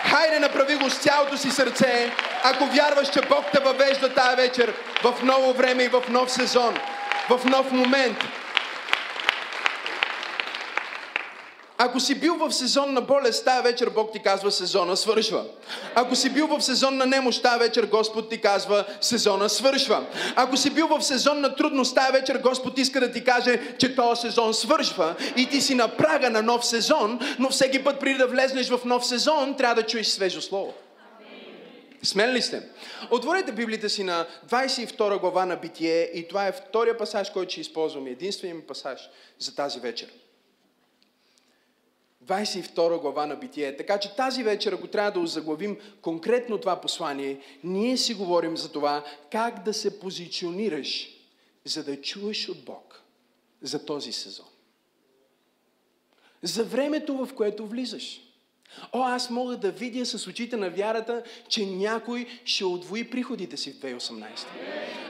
Хайде, 0.04 0.38
направи 0.38 0.74
го 0.76 0.90
с 0.90 0.98
цялото 0.98 1.36
си 1.36 1.50
сърце, 1.50 2.12
ако 2.44 2.66
вярваш, 2.66 3.08
че 3.08 3.20
Бог 3.20 3.44
те 3.52 3.60
въвежда 3.60 4.14
тая 4.14 4.36
вечер 4.36 4.74
в 5.02 5.14
ново 5.22 5.52
време 5.52 5.82
и 5.82 5.88
в 5.88 6.02
нов 6.08 6.32
сезон, 6.32 6.76
в 7.28 7.44
нов 7.44 7.72
момент. 7.72 8.18
Ако 11.78 12.00
си 12.00 12.14
бил 12.14 12.34
в 12.34 12.52
сезон 12.52 12.92
на 12.92 13.00
болест, 13.00 13.44
тая 13.44 13.62
вечер 13.62 13.90
Бог 13.90 14.12
ти 14.12 14.22
казва 14.22 14.52
сезона 14.52 14.96
свършва. 14.96 15.44
Ако 15.94 16.16
си 16.16 16.30
бил 16.30 16.46
в 16.46 16.60
сезон 16.60 16.96
на 16.96 17.06
немощ, 17.06 17.42
тая 17.42 17.58
вечер 17.58 17.86
Господ 17.86 18.30
ти 18.30 18.40
казва 18.40 18.84
сезона 19.00 19.48
свършва. 19.48 20.06
Ако 20.36 20.56
си 20.56 20.70
бил 20.70 20.86
в 20.86 21.02
сезон 21.02 21.40
на 21.40 21.54
трудност, 21.54 21.94
тая 21.94 22.12
вечер 22.12 22.38
Господ 22.38 22.78
иска 22.78 23.00
да 23.00 23.12
ти 23.12 23.24
каже, 23.24 23.76
че 23.78 23.96
този 23.96 24.20
сезон 24.20 24.54
свършва 24.54 25.14
и 25.36 25.46
ти 25.46 25.60
си 25.60 25.74
на 25.74 25.88
прага 25.88 26.30
на 26.30 26.42
нов 26.42 26.66
сезон, 26.66 27.20
но 27.38 27.50
всеки 27.50 27.84
път 27.84 28.00
преди 28.00 28.18
да 28.18 28.26
влезнеш 28.26 28.68
в 28.68 28.80
нов 28.84 29.06
сезон, 29.06 29.56
трябва 29.56 29.74
да 29.74 29.86
чуеш 29.86 30.06
свежо 30.06 30.40
слово. 30.40 30.74
Смен 32.02 32.32
ли 32.32 32.42
сте? 32.42 32.62
Отворете 33.10 33.52
Библията 33.52 33.90
си 33.90 34.02
на 34.04 34.26
22 34.48 35.20
глава 35.20 35.46
на 35.46 35.56
Битие 35.56 36.10
и 36.14 36.28
това 36.28 36.46
е 36.46 36.52
втория 36.52 36.98
пасаж, 36.98 37.30
който 37.30 37.52
ще 37.52 37.60
използваме. 37.60 38.10
Единственият 38.10 38.66
пасаж 38.66 39.10
за 39.38 39.54
тази 39.54 39.80
вечер. 39.80 40.08
22 42.26 43.00
глава 43.00 43.26
на 43.26 43.36
Битие. 43.36 43.76
Така 43.76 43.98
че 43.98 44.16
тази 44.16 44.42
вечер, 44.42 44.72
ако 44.72 44.86
трябва 44.86 45.10
да 45.10 45.20
озаглавим 45.20 45.78
конкретно 46.02 46.58
това 46.58 46.80
послание, 46.80 47.40
ние 47.64 47.96
си 47.96 48.14
говорим 48.14 48.56
за 48.56 48.72
това 48.72 49.04
как 49.30 49.62
да 49.62 49.74
се 49.74 50.00
позиционираш, 50.00 51.08
за 51.64 51.84
да 51.84 52.00
чуеш 52.00 52.48
от 52.48 52.64
Бог 52.64 53.02
за 53.62 53.84
този 53.84 54.12
сезон. 54.12 54.46
За 56.42 56.64
времето, 56.64 57.26
в 57.26 57.34
което 57.34 57.66
влизаш. 57.66 58.25
О, 58.92 59.02
аз 59.02 59.30
мога 59.30 59.56
да 59.56 59.70
видя 59.70 60.06
с 60.06 60.26
очите 60.26 60.56
на 60.56 60.70
вярата, 60.70 61.22
че 61.48 61.66
някой 61.66 62.26
ще 62.44 62.64
отвои 62.64 63.10
приходите 63.10 63.56
си 63.56 63.72
в 63.72 63.86
2018. 63.86 64.22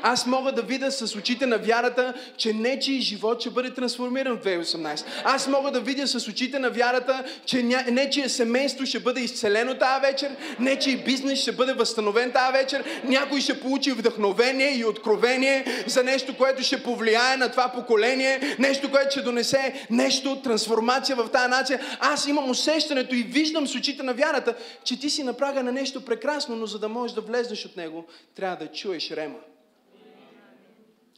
Аз 0.02 0.26
мога 0.26 0.52
да 0.52 0.62
видя 0.62 0.90
с 0.90 1.16
очите 1.16 1.46
на 1.46 1.58
вярата, 1.58 2.14
че 2.36 2.52
нечи 2.52 3.00
живот 3.00 3.40
ще 3.40 3.50
бъде 3.50 3.74
трансформиран 3.74 4.38
в 4.38 4.44
2018. 4.44 5.04
Аз 5.24 5.48
мога 5.48 5.70
да 5.70 5.80
видя 5.80 6.06
с 6.06 6.28
очите 6.28 6.58
на 6.58 6.70
вярата, 6.70 7.24
че 7.44 7.62
нечие 7.90 8.28
семейство 8.28 8.86
ще 8.86 9.00
бъде 9.00 9.20
изцелено 9.20 9.74
тази 9.74 10.00
вечер, 10.00 10.36
нечи 10.60 10.96
бизнес 10.96 11.40
ще 11.42 11.52
бъде 11.52 11.72
възстановен 11.72 12.32
тази 12.32 12.52
вечер, 12.52 12.84
някой 13.04 13.40
ще 13.40 13.60
получи 13.60 13.92
вдъхновение 13.92 14.76
и 14.76 14.84
откровение 14.84 15.64
за 15.86 16.02
нещо, 16.02 16.36
което 16.36 16.62
ще 16.62 16.82
повлияе 16.82 17.36
на 17.36 17.50
това 17.50 17.68
поколение, 17.68 18.56
нещо, 18.58 18.90
което 18.90 19.10
ще 19.10 19.20
донесе 19.20 19.86
нещо, 19.90 20.36
трансформация 20.36 21.16
в 21.16 21.28
тази 21.28 21.50
нация. 21.50 21.80
Аз 22.00 22.26
имам 22.26 22.50
усещането 22.50 23.14
и 23.14 23.22
виждам 23.22 23.55
с 23.64 23.74
очите 23.74 24.02
на 24.02 24.14
вярата, 24.14 24.56
че 24.84 25.00
ти 25.00 25.10
си 25.10 25.22
на 25.22 25.36
прага 25.36 25.62
на 25.62 25.72
нещо 25.72 26.04
прекрасно, 26.04 26.56
но 26.56 26.66
за 26.66 26.78
да 26.78 26.88
можеш 26.88 27.14
да 27.14 27.20
влезнеш 27.20 27.64
от 27.64 27.76
него, 27.76 28.04
трябва 28.34 28.56
да 28.56 28.72
чуеш 28.72 29.10
рема. 29.10 29.38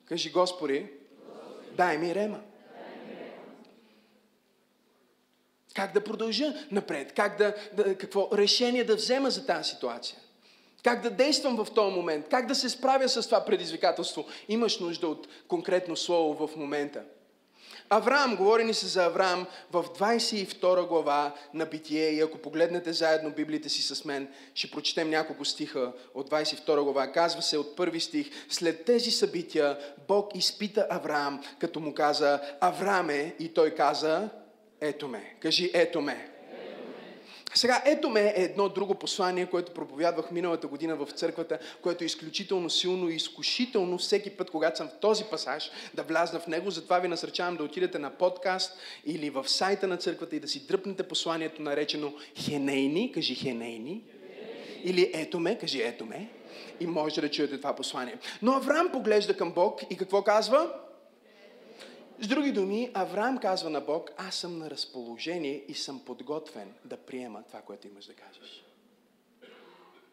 Кажи, 0.05 0.31
Господи, 0.31 0.87
дай 1.77 1.99
ми 1.99 2.15
рема. 2.15 2.41
Как 5.75 5.95
да 5.95 6.05
продължа 6.05 6.55
напред? 6.71 7.13
Как 7.13 7.39
да, 7.39 7.55
да, 7.73 7.95
какво 7.95 8.29
решение 8.33 8.85
да 8.85 8.97
взема 8.97 9.31
за 9.31 9.47
тази 9.47 9.71
ситуация? 9.71 10.19
Как 10.85 11.03
да 11.03 11.11
действам 11.11 11.57
в 11.57 11.75
този 11.75 11.95
момент? 11.97 12.29
Как 12.29 12.47
да 12.47 12.55
се 12.55 12.69
справя 12.69 13.09
с 13.09 13.27
това 13.27 13.45
предизвикателство? 13.45 14.27
Имаш 14.49 14.79
нужда 14.79 15.09
от 15.09 15.29
конкретно 15.49 15.97
слово 15.97 16.47
в 16.47 16.57
момента. 16.57 17.03
Авраам, 17.91 18.37
говори 18.37 18.65
ни 18.65 18.75
се 18.75 18.87
за 18.87 19.05
Авраам 19.05 19.47
в 19.73 19.85
22 19.85 20.87
глава 20.87 21.35
на 21.55 21.67
Битие 21.67 22.11
и 22.11 22.21
ако 22.21 22.39
погледнете 22.39 22.93
заедно 22.93 23.31
Библията 23.31 23.69
си 23.69 23.83
с 23.83 24.05
мен, 24.05 24.29
ще 24.55 24.71
прочетем 24.71 25.11
няколко 25.11 25.45
стиха 25.45 25.93
от 26.15 26.31
22 26.31 26.83
глава. 26.83 27.13
Казва 27.13 27.43
се 27.43 27.59
от 27.59 27.77
първи 27.77 28.01
стих, 28.01 28.31
след 28.49 28.85
тези 28.85 29.11
събития 29.11 29.79
Бог 30.09 30.31
изпита 30.35 30.87
Авраам, 30.91 31.45
като 31.59 31.81
му 31.81 31.95
каза, 31.95 32.41
Аврааме, 32.61 33.35
и 33.39 33.55
той 33.55 33.71
каза, 33.71 34.29
ето 34.81 35.09
ме. 35.09 35.37
Кажи, 35.41 35.71
ето 35.75 36.01
ме. 36.01 36.38
Сега, 37.55 37.83
ето 37.87 38.09
ме 38.09 38.21
е 38.21 38.43
едно 38.43 38.69
друго 38.69 38.95
послание, 38.95 39.47
което 39.47 39.73
проповядвах 39.73 40.31
миналата 40.31 40.67
година 40.67 40.97
в 40.97 41.07
църквата, 41.11 41.59
което 41.83 42.05
е 42.05 42.07
изключително 42.07 42.71
силно 42.71 43.09
и 43.09 43.15
изкушително 43.15 43.99
всеки 43.99 44.31
път, 44.31 44.51
когато 44.51 44.79
съм 44.79 44.89
в 44.89 45.01
този 45.01 45.25
пасаж, 45.25 45.71
да 45.95 46.03
влязна 46.03 46.41
в 46.41 46.47
него. 46.47 46.71
Затова 46.71 46.99
ви 46.99 47.09
насърчавам 47.09 47.57
да 47.57 47.65
отидете 47.65 47.99
на 47.99 48.11
подкаст 48.11 48.79
или 49.07 49.31
в 49.31 49.49
сайта 49.49 49.87
на 49.87 49.97
църквата 49.97 50.37
и 50.37 50.41
да 50.41 50.49
си 50.49 50.67
дръпнете 50.67 51.03
посланието 51.03 51.63
наречено 51.63 52.13
Хенейни, 52.37 53.13
кажи 53.13 53.35
Хенейни, 53.35 54.03
или 54.85 55.11
ето 55.15 55.41
ме, 55.41 55.59
кажи 55.59 55.83
ето 55.83 56.07
ме, 56.07 56.29
и 56.81 56.87
можете 56.87 57.21
да 57.21 57.31
чуете 57.31 57.57
това 57.57 57.77
послание. 57.77 58.17
Но 58.43 58.53
Авраам 58.53 58.89
поглежда 58.93 59.37
към 59.37 59.53
Бог 59.53 59.81
и 59.91 59.97
какво 59.97 60.23
казва? 60.23 60.73
С 62.21 62.29
други 62.29 62.53
думи, 62.53 62.91
Авраам 62.95 63.39
казва 63.39 63.71
на 63.71 63.81
Бог, 63.81 64.11
аз 64.17 64.35
съм 64.35 64.59
на 64.59 64.71
разположение 64.71 65.65
и 65.69 65.75
съм 65.75 66.05
подготвен 66.05 66.75
да 66.85 66.97
приема 66.97 67.43
това, 67.49 67.61
което 67.61 67.87
имаш 67.87 68.07
да 68.07 68.15
кажеш. 68.15 68.65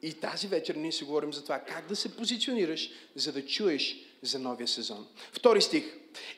И 0.02 0.14
тази 0.14 0.48
вечер 0.48 0.76
ние 0.76 0.92
си 0.92 1.04
говорим 1.04 1.34
за 1.34 1.44
това 1.44 1.60
как 1.60 1.88
да 1.88 1.96
се 1.96 2.18
позиционираш, 2.18 2.90
за 3.16 3.32
да 3.32 3.46
чуеш 3.46 3.96
за 4.26 4.40
новия 4.40 4.68
сезон. 4.68 5.06
Втори 5.34 5.62
стих. 5.62 5.84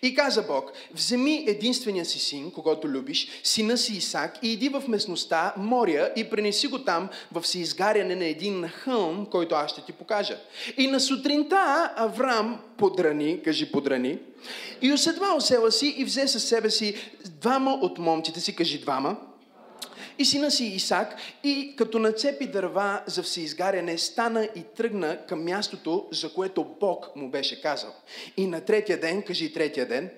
И 0.01 0.15
каза 0.15 0.41
Бог, 0.41 0.72
вземи 0.94 1.46
единствения 1.48 2.06
си 2.06 2.20
син, 2.20 2.51
когато 2.51 2.88
любиш, 2.88 3.27
сина 3.44 3.77
си 3.77 3.94
Исак, 3.94 4.39
и 4.44 4.53
иди 4.53 4.70
в 4.70 4.84
местността 4.88 5.53
Моря 5.58 6.12
и 6.15 6.29
пренеси 6.29 6.67
го 6.67 6.79
там 6.79 7.10
в 7.32 7.56
изгаряне 7.56 8.15
на 8.15 8.25
един 8.25 8.67
хълм, 8.67 9.25
който 9.32 9.56
аз 9.56 9.72
ще 9.72 9.82
ти 9.82 9.91
покажа. 9.91 10.38
И 10.77 10.88
на 10.88 11.00
сутринта 11.00 11.94
Авраам 11.96 12.60
подрани, 12.77 13.41
кажи 13.44 13.72
подрани, 13.72 14.17
и 14.82 14.94
уседва 14.94 15.36
осела 15.36 15.72
си 15.72 15.96
и 15.98 16.06
взе 16.06 16.27
със 16.27 16.44
себе 16.44 16.70
си 16.70 16.96
двама 17.25 17.72
от 17.72 17.98
момците 17.98 18.39
си, 18.39 18.56
кажи 18.56 18.77
двама, 18.79 19.17
и 20.20 20.26
сина 20.26 20.52
си 20.52 20.66
Исак, 20.66 21.16
и 21.44 21.74
като 21.78 22.00
нацепи 22.00 22.48
дърва 22.48 23.02
за 23.06 23.24
всеизгаряне, 23.24 23.98
стана 23.98 24.50
и 24.56 24.64
тръгна 24.64 25.18
към 25.28 25.44
мястото, 25.44 26.08
за 26.12 26.34
което 26.34 26.66
Бог 26.80 27.16
му 27.16 27.30
беше 27.30 27.62
казал. 27.62 27.94
И 28.38 28.48
на 28.48 28.62
третия 28.62 29.00
ден, 29.00 29.22
кажи 29.22 29.54
третия 29.54 29.88
ден, 29.88 30.10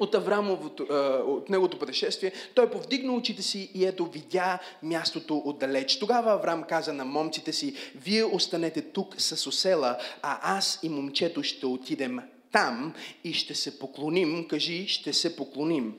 от 0.00 0.14
Аврамовото, 0.14 0.86
от 1.26 1.48
неговото 1.48 1.78
пътешествие, 1.78 2.32
той 2.54 2.70
повдигна 2.70 3.14
очите 3.14 3.42
си 3.42 3.70
и 3.74 3.84
ето 3.84 4.06
видя 4.06 4.58
мястото 4.82 5.42
отдалеч. 5.44 5.98
Тогава 5.98 6.32
Аврам 6.32 6.62
каза 6.62 6.92
на 6.92 7.04
момците 7.04 7.52
си, 7.52 7.74
вие 7.94 8.24
останете 8.24 8.82
тук 8.82 9.14
с 9.18 9.46
осела, 9.46 9.98
а 10.22 10.56
аз 10.56 10.78
и 10.82 10.88
момчето 10.88 11.42
ще 11.42 11.66
отидем 11.66 12.20
там 12.52 12.94
и 13.24 13.32
ще 13.32 13.54
се 13.54 13.78
поклоним. 13.78 14.48
Кажи, 14.48 14.88
ще 14.88 15.12
се 15.12 15.36
поклоним. 15.36 15.94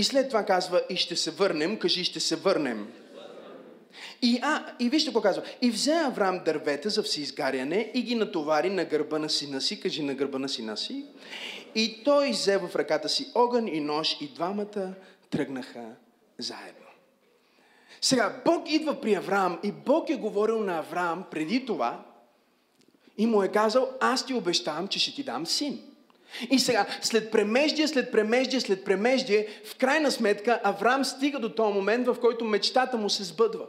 И 0.00 0.04
след 0.04 0.28
това 0.28 0.44
казва, 0.44 0.82
и 0.90 0.96
ще 0.96 1.16
се 1.16 1.30
върнем. 1.30 1.78
Кажи, 1.78 2.04
ще 2.04 2.20
се 2.20 2.36
върнем. 2.36 2.92
И, 4.22 4.40
а, 4.42 4.64
и 4.78 4.88
вижте 4.88 5.08
какво 5.08 5.20
казва. 5.20 5.42
И 5.62 5.70
взе 5.70 5.92
Авраам 5.92 6.40
дървета 6.44 6.90
за 6.90 7.02
всеизгаряне 7.02 7.90
и 7.94 8.02
ги 8.02 8.14
натовари 8.14 8.70
на 8.70 8.84
гърба 8.84 9.18
на 9.18 9.30
сина 9.30 9.60
си. 9.60 9.80
Кажи 9.80 10.02
на 10.02 10.14
гърба 10.14 10.38
на 10.38 10.48
сина 10.48 10.76
си. 10.76 11.04
И 11.74 12.04
той 12.04 12.30
взе 12.30 12.58
в 12.58 12.76
ръката 12.76 13.08
си 13.08 13.32
огън 13.34 13.68
и 13.68 13.80
нож 13.80 14.16
и 14.20 14.28
двамата 14.28 14.94
тръгнаха 15.30 15.84
заедно. 16.38 16.86
Сега, 18.00 18.42
Бог 18.44 18.70
идва 18.70 19.00
при 19.00 19.14
Авраам 19.14 19.58
и 19.62 19.72
Бог 19.72 20.10
е 20.10 20.16
говорил 20.16 20.60
на 20.60 20.78
Авраам 20.78 21.24
преди 21.30 21.66
това 21.66 22.04
и 23.18 23.26
му 23.26 23.42
е 23.42 23.48
казал, 23.48 23.90
аз 24.00 24.26
ти 24.26 24.34
обещавам, 24.34 24.88
че 24.88 24.98
ще 24.98 25.14
ти 25.14 25.22
дам 25.22 25.46
син. 25.46 25.89
И 26.50 26.58
сега, 26.58 26.86
след 27.02 27.30
премеждие, 27.30 27.88
след 27.88 28.12
премеждие, 28.12 28.60
след 28.60 28.84
премеждие, 28.84 29.46
в 29.64 29.76
крайна 29.76 30.10
сметка 30.10 30.60
Авраам 30.64 31.04
стига 31.04 31.38
до 31.38 31.48
този 31.48 31.74
момент, 31.74 32.06
в 32.06 32.16
който 32.20 32.44
мечтата 32.44 32.96
му 32.96 33.10
се 33.10 33.24
сбъдва. 33.24 33.66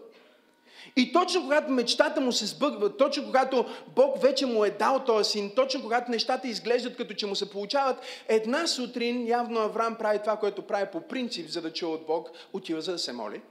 И 0.95 1.13
точно 1.13 1.41
когато 1.41 1.71
мечтата 1.71 2.21
му 2.21 2.31
се 2.31 2.45
сбъгва, 2.45 2.97
точно 2.97 3.25
когато 3.25 3.65
Бог 3.95 4.21
вече 4.21 4.45
му 4.45 4.65
е 4.65 4.69
дал 4.69 4.99
този 4.99 5.31
син, 5.31 5.51
точно 5.55 5.81
когато 5.81 6.11
нещата 6.11 6.47
изглеждат 6.47 6.97
като 6.97 7.13
че 7.13 7.25
му 7.25 7.35
се 7.35 7.49
получават, 7.49 7.97
една 8.27 8.67
сутрин 8.67 9.27
явно 9.27 9.59
Авраам 9.59 9.95
прави 9.95 10.19
това, 10.19 10.37
което 10.37 10.61
прави 10.61 10.85
по 10.91 11.01
принцип, 11.01 11.49
за 11.49 11.61
да 11.61 11.73
чуе 11.73 11.89
от 11.89 12.05
Бог, 12.05 12.29
отива 12.53 12.81
за 12.81 12.91
да 12.91 12.99
се 12.99 13.13
моли. 13.13 13.41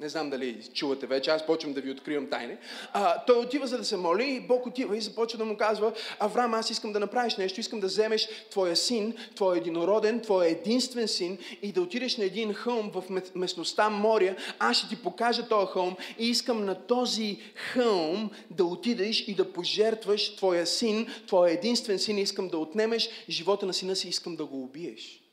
Не 0.00 0.08
знам 0.08 0.30
дали 0.30 0.62
чувате 0.74 1.06
вече, 1.06 1.30
аз 1.30 1.46
почвам 1.46 1.72
да 1.72 1.80
ви 1.80 1.90
откривам 1.90 2.30
тайни. 2.30 2.56
А, 2.92 3.24
той 3.24 3.38
отива 3.38 3.66
за 3.66 3.78
да 3.78 3.84
се 3.84 3.96
моли 3.96 4.24
и 4.24 4.40
Бог 4.40 4.66
отива 4.66 4.96
и 4.96 5.00
започва 5.00 5.38
да 5.38 5.44
му 5.44 5.56
казва, 5.56 5.92
Авраам, 6.18 6.54
аз 6.54 6.70
искам 6.70 6.92
да 6.92 7.00
направиш 7.00 7.36
нещо, 7.36 7.60
искам 7.60 7.80
да 7.80 7.86
вземеш 7.86 8.28
твоя 8.50 8.76
син, 8.76 9.14
твоя 9.34 9.56
единороден, 9.56 10.20
твоя 10.20 10.50
единствен 10.50 11.08
син 11.08 11.38
и 11.62 11.72
да 11.72 11.82
отидеш 11.82 12.16
на 12.16 12.24
един 12.24 12.52
хълм 12.52 12.90
в 12.94 13.04
местността 13.34 13.90
Моря. 13.90 14.36
Аз 14.58 14.76
ще 14.76 14.88
ти 14.88 14.96
покажа 14.96 15.48
този 15.48 15.66
хълм 15.66 15.96
и 16.18 16.28
искам 16.28 16.64
на 16.64 16.86
този 16.86 17.38
хълм 17.54 18.30
да 18.50 18.64
отидеш 18.64 19.28
и 19.28 19.34
да 19.34 19.52
пожертваш 19.52 20.36
твоя 20.36 20.66
син, 20.66 21.06
твоя 21.26 21.54
единствен 21.54 21.98
син. 21.98 22.18
Искам 22.18 22.48
да 22.48 22.58
отнемеш 22.58 23.08
живота 23.28 23.66
на 23.66 23.74
сина 23.74 23.96
си, 23.96 24.08
искам 24.08 24.36
да 24.36 24.44
го 24.44 24.62
убиеш. 24.62 25.25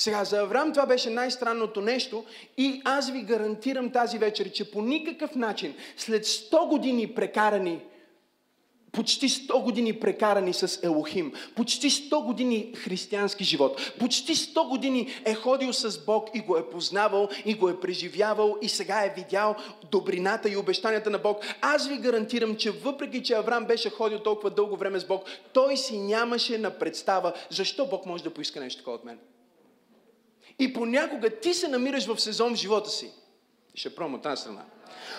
Сега, 0.00 0.24
за 0.24 0.40
Авраам 0.40 0.72
това 0.72 0.86
беше 0.86 1.10
най-странното 1.10 1.80
нещо 1.80 2.24
и 2.56 2.82
аз 2.84 3.10
ви 3.10 3.22
гарантирам 3.22 3.90
тази 3.90 4.18
вечер, 4.18 4.52
че 4.52 4.70
по 4.70 4.82
никакъв 4.82 5.34
начин, 5.34 5.74
след 5.96 6.26
100 6.26 6.68
години 6.68 7.14
прекарани 7.14 7.80
почти 8.92 9.28
100 9.28 9.62
години 9.62 10.00
прекарани 10.00 10.52
с 10.52 10.80
Елохим, 10.82 11.32
почти 11.56 11.90
100 11.90 12.24
години 12.24 12.72
християнски 12.76 13.44
живот, 13.44 13.92
почти 13.98 14.34
100 14.34 14.68
години 14.68 15.08
е 15.24 15.34
ходил 15.34 15.72
с 15.72 16.04
Бог 16.04 16.28
и 16.34 16.40
го 16.40 16.56
е 16.56 16.70
познавал, 16.70 17.28
и 17.44 17.54
го 17.54 17.68
е 17.68 17.80
преживявал, 17.80 18.56
и 18.62 18.68
сега 18.68 19.04
е 19.04 19.14
видял 19.16 19.56
добрината 19.90 20.48
и 20.48 20.56
обещанията 20.56 21.10
на 21.10 21.18
Бог. 21.18 21.44
Аз 21.60 21.88
ви 21.88 21.98
гарантирам, 21.98 22.56
че 22.56 22.70
въпреки, 22.70 23.22
че 23.22 23.34
Авраам 23.34 23.64
беше 23.64 23.90
ходил 23.90 24.18
толкова 24.18 24.50
дълго 24.50 24.76
време 24.76 25.00
с 25.00 25.06
Бог, 25.06 25.24
той 25.52 25.76
си 25.76 25.98
нямаше 25.98 26.58
на 26.58 26.70
представа 26.70 27.32
защо 27.50 27.86
Бог 27.86 28.06
може 28.06 28.24
да 28.24 28.34
поиска 28.34 28.60
нещо 28.60 28.78
такова 28.78 28.96
от 28.96 29.04
мен. 29.04 29.18
И 30.58 30.72
понякога 30.72 31.30
ти 31.30 31.54
се 31.54 31.68
намираш 31.68 32.06
в 32.06 32.20
сезон 32.20 32.54
в 32.54 32.58
живота 32.58 32.90
си. 32.90 33.10
Ще 33.74 33.94
пробвам 33.94 34.14
от 34.14 34.22
тази 34.22 34.40
страна. 34.40 34.62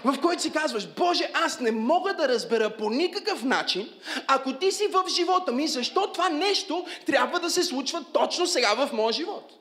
В 0.03 0.21
който 0.21 0.41
си 0.41 0.51
казваш, 0.51 0.87
Боже, 0.87 1.31
аз 1.33 1.59
не 1.59 1.71
мога 1.71 2.13
да 2.13 2.27
разбера 2.27 2.69
по 2.77 2.89
никакъв 2.89 3.43
начин, 3.43 3.89
ако 4.27 4.53
ти 4.53 4.71
си 4.71 4.87
в 4.87 5.03
живота 5.15 5.51
ми, 5.51 5.67
защо 5.67 6.11
това 6.13 6.29
нещо 6.29 6.85
трябва 7.05 7.39
да 7.39 7.49
се 7.49 7.63
случва 7.63 8.03
точно 8.13 8.47
сега 8.47 8.73
в 8.73 8.93
моя 8.93 9.13
живот? 9.13 9.51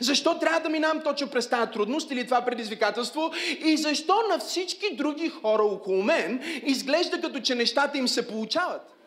Защо 0.00 0.38
трябва 0.38 0.60
да 0.60 0.68
минавам 0.68 1.02
точно 1.02 1.28
през 1.28 1.48
тази 1.48 1.70
трудност 1.70 2.10
или 2.10 2.24
това 2.24 2.40
предизвикателство? 2.44 3.30
И 3.64 3.76
защо 3.76 4.22
на 4.30 4.38
всички 4.38 4.96
други 4.96 5.28
хора 5.28 5.62
около 5.62 6.02
мен 6.02 6.42
изглежда 6.62 7.20
като 7.20 7.40
че 7.40 7.54
нещата 7.54 7.98
им 7.98 8.08
се 8.08 8.28
получават? 8.28 8.97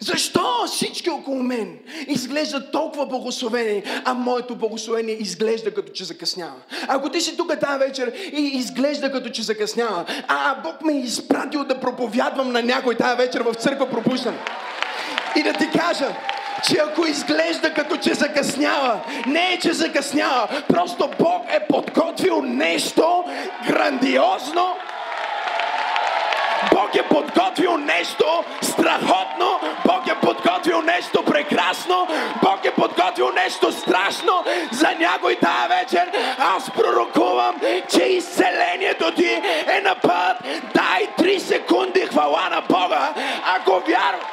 Защо 0.00 0.66
всички 0.66 1.10
около 1.10 1.42
мен 1.42 1.78
изглеждат 2.08 2.72
толкова 2.72 3.06
благословени, 3.06 3.82
а 4.04 4.14
моето 4.14 4.56
благословение 4.56 5.14
изглежда 5.14 5.74
като 5.74 5.92
че 5.92 6.04
закъснява? 6.04 6.56
Ако 6.88 7.10
ти 7.10 7.20
си 7.20 7.36
тук 7.36 7.60
тази 7.60 7.78
вечер 7.78 8.12
и 8.32 8.40
изглежда 8.40 9.12
като 9.12 9.30
че 9.30 9.42
закъснява, 9.42 10.04
а 10.28 10.54
Бог 10.62 10.82
ме 10.84 10.92
е 10.92 11.00
изпратил 11.00 11.64
да 11.64 11.80
проповядвам 11.80 12.52
на 12.52 12.62
някой 12.62 12.94
тази 12.94 13.16
вечер 13.16 13.40
в 13.40 13.54
църква 13.54 13.90
пропущане. 13.90 14.38
И 15.36 15.42
да 15.42 15.52
ти 15.52 15.70
кажа, 15.78 16.16
че 16.64 16.76
ако 16.78 17.06
изглежда 17.06 17.74
като 17.74 17.96
че 17.96 18.14
закъснява, 18.14 19.00
не 19.26 19.52
е, 19.52 19.58
че 19.58 19.72
закъснява, 19.72 20.48
просто 20.68 21.10
Бог 21.18 21.42
е 21.48 21.66
подготвил 21.66 22.42
нещо 22.42 23.24
грандиозно, 23.68 24.74
Бог 26.72 26.94
е 26.94 27.02
подготвил 27.02 27.76
нещо 27.76 28.44
страхотно, 28.62 29.60
Бог 29.86 30.06
е 30.08 30.14
подготвил 30.14 30.82
нещо 30.82 31.24
прекрасно, 31.24 32.06
Бог 32.42 32.64
е 32.64 32.70
подготвил 32.70 33.30
нещо 33.30 33.72
страшно 33.72 34.44
за 34.72 34.88
някой 34.98 35.36
тая 35.36 35.68
вечер. 35.68 36.10
Аз 36.38 36.70
пророкувам, 36.70 37.54
че 37.90 38.02
изцелението 38.02 39.14
ти 39.14 39.42
е 39.66 39.80
на 39.80 39.94
път. 39.94 40.36
Дай 40.74 41.08
3 41.18 41.38
секунди 41.38 42.00
хвала 42.00 42.48
на 42.50 42.60
Бога, 42.60 43.12
ако 43.44 43.70
вярваш. 43.70 44.24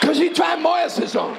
Кажи, 0.00 0.32
това 0.32 0.52
е 0.52 0.56
моя 0.56 0.90
сезон. 0.90 1.36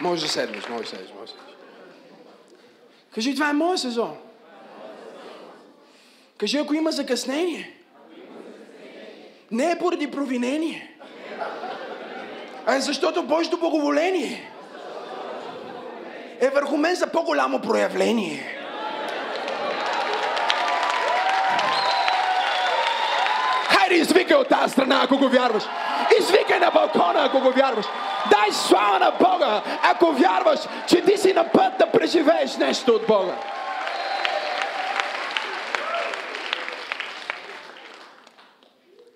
Може 0.00 0.22
да 0.22 0.28
седнеш, 0.28 0.68
може 0.68 0.82
да 0.82 0.88
седнеш, 0.88 1.10
може 1.10 1.32
да 1.32 1.38
седнеш. 1.38 1.56
Кажи, 3.14 3.34
това 3.34 3.50
е 3.50 3.52
моят 3.52 3.80
сезон. 3.80 4.16
Кажи, 6.38 6.58
ако 6.58 6.74
има 6.74 6.90
закъснение, 6.90 7.72
не 9.50 9.70
е 9.70 9.78
поради 9.78 10.10
провинение, 10.10 10.96
а 12.66 12.74
е 12.74 12.80
защото 12.80 13.22
Божието 13.22 13.58
благоволение 13.58 14.52
е 16.40 16.48
върху 16.48 16.76
мен 16.76 16.94
за 16.94 17.06
по-голямо 17.06 17.60
проявление. 17.60 18.56
Хайде, 23.68 23.94
извикай 23.94 24.36
от 24.36 24.48
тази 24.48 24.72
страна, 24.72 25.00
ако 25.04 25.18
го 25.18 25.28
вярваш. 25.28 25.62
Извикай 26.20 26.58
на 26.58 26.70
балкона, 26.70 27.24
ако 27.24 27.40
го 27.40 27.50
вярваш. 27.50 27.86
Дай 28.30 28.52
слава 28.52 28.98
на 28.98 29.10
Бога, 29.10 29.62
ако 29.82 30.12
вярваш, 30.12 30.60
че 30.88 31.04
ти 31.04 31.18
си 31.18 31.32
на 31.32 31.52
път 31.52 31.72
да 31.78 31.90
преживееш 31.90 32.56
нещо 32.56 32.92
от 32.92 33.06
Бога. 33.06 33.36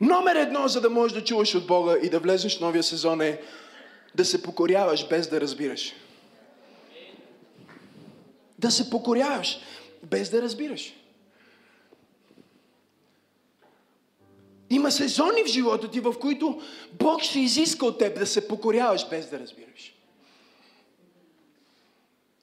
Номер 0.01 0.37
едно, 0.37 0.69
за 0.69 0.81
да 0.81 0.91
можеш 0.91 1.15
да 1.15 1.25
чуваш 1.25 1.55
от 1.55 1.67
Бога 1.67 1.95
и 2.03 2.11
да 2.11 2.21
влезеш 2.21 2.59
в 2.59 2.61
новия 2.61 2.83
сезон 2.83 3.21
е 3.21 3.41
да 4.15 4.25
се 4.25 4.43
покоряваш 4.43 5.09
без 5.09 5.29
да 5.29 5.41
разбираш. 5.41 5.93
Да 8.59 8.71
се 8.71 8.91
покоряваш 8.91 9.61
без 10.03 10.31
да 10.31 10.43
разбираш. 10.43 10.95
Има 14.71 14.91
сезони 14.91 15.43
в 15.45 15.47
живота 15.47 15.91
ти, 15.91 16.01
в 16.01 16.15
които 16.21 16.61
Бог 16.93 17.23
ще 17.23 17.41
изиска 17.41 17.87
от 17.87 17.99
теб 17.99 18.19
да 18.19 18.27
се 18.27 18.49
покоряваш 18.49 19.09
без 19.09 19.31
да 19.31 19.41
разбираш. 19.41 19.95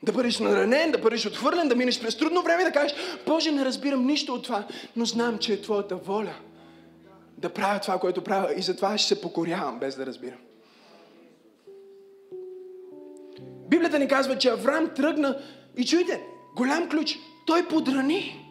Да 0.03 0.11
бъдеш 0.11 0.39
наранен, 0.39 0.91
да 0.91 0.97
бъдеш 0.97 1.25
отхвърлен, 1.25 1.67
да 1.67 1.75
минеш 1.75 2.01
през 2.01 2.17
трудно 2.17 2.41
време 2.41 2.61
и 2.61 2.65
да 2.65 2.71
кажеш, 2.71 2.97
Боже, 3.25 3.51
не 3.51 3.65
разбирам 3.65 4.05
нищо 4.05 4.33
от 4.33 4.43
това, 4.43 4.67
но 4.95 5.05
знам, 5.05 5.37
че 5.37 5.53
е 5.53 5.61
Твоята 5.61 5.95
воля 5.95 6.35
да 7.37 7.49
правя 7.49 7.79
това, 7.79 7.99
което 7.99 8.23
правя 8.23 8.53
и 8.57 8.61
затова 8.61 8.97
ще 8.97 9.07
се 9.07 9.21
покорявам 9.21 9.79
без 9.79 9.95
да 9.95 10.05
разбирам. 10.05 10.39
Библията 13.69 13.99
ни 13.99 14.07
казва, 14.07 14.37
че 14.37 14.49
Авраам 14.49 14.89
тръгна 14.95 15.41
и 15.77 15.85
чуйте, 15.85 16.21
голям 16.55 16.89
ключ, 16.89 17.19
той 17.45 17.67
подрани. 17.67 18.46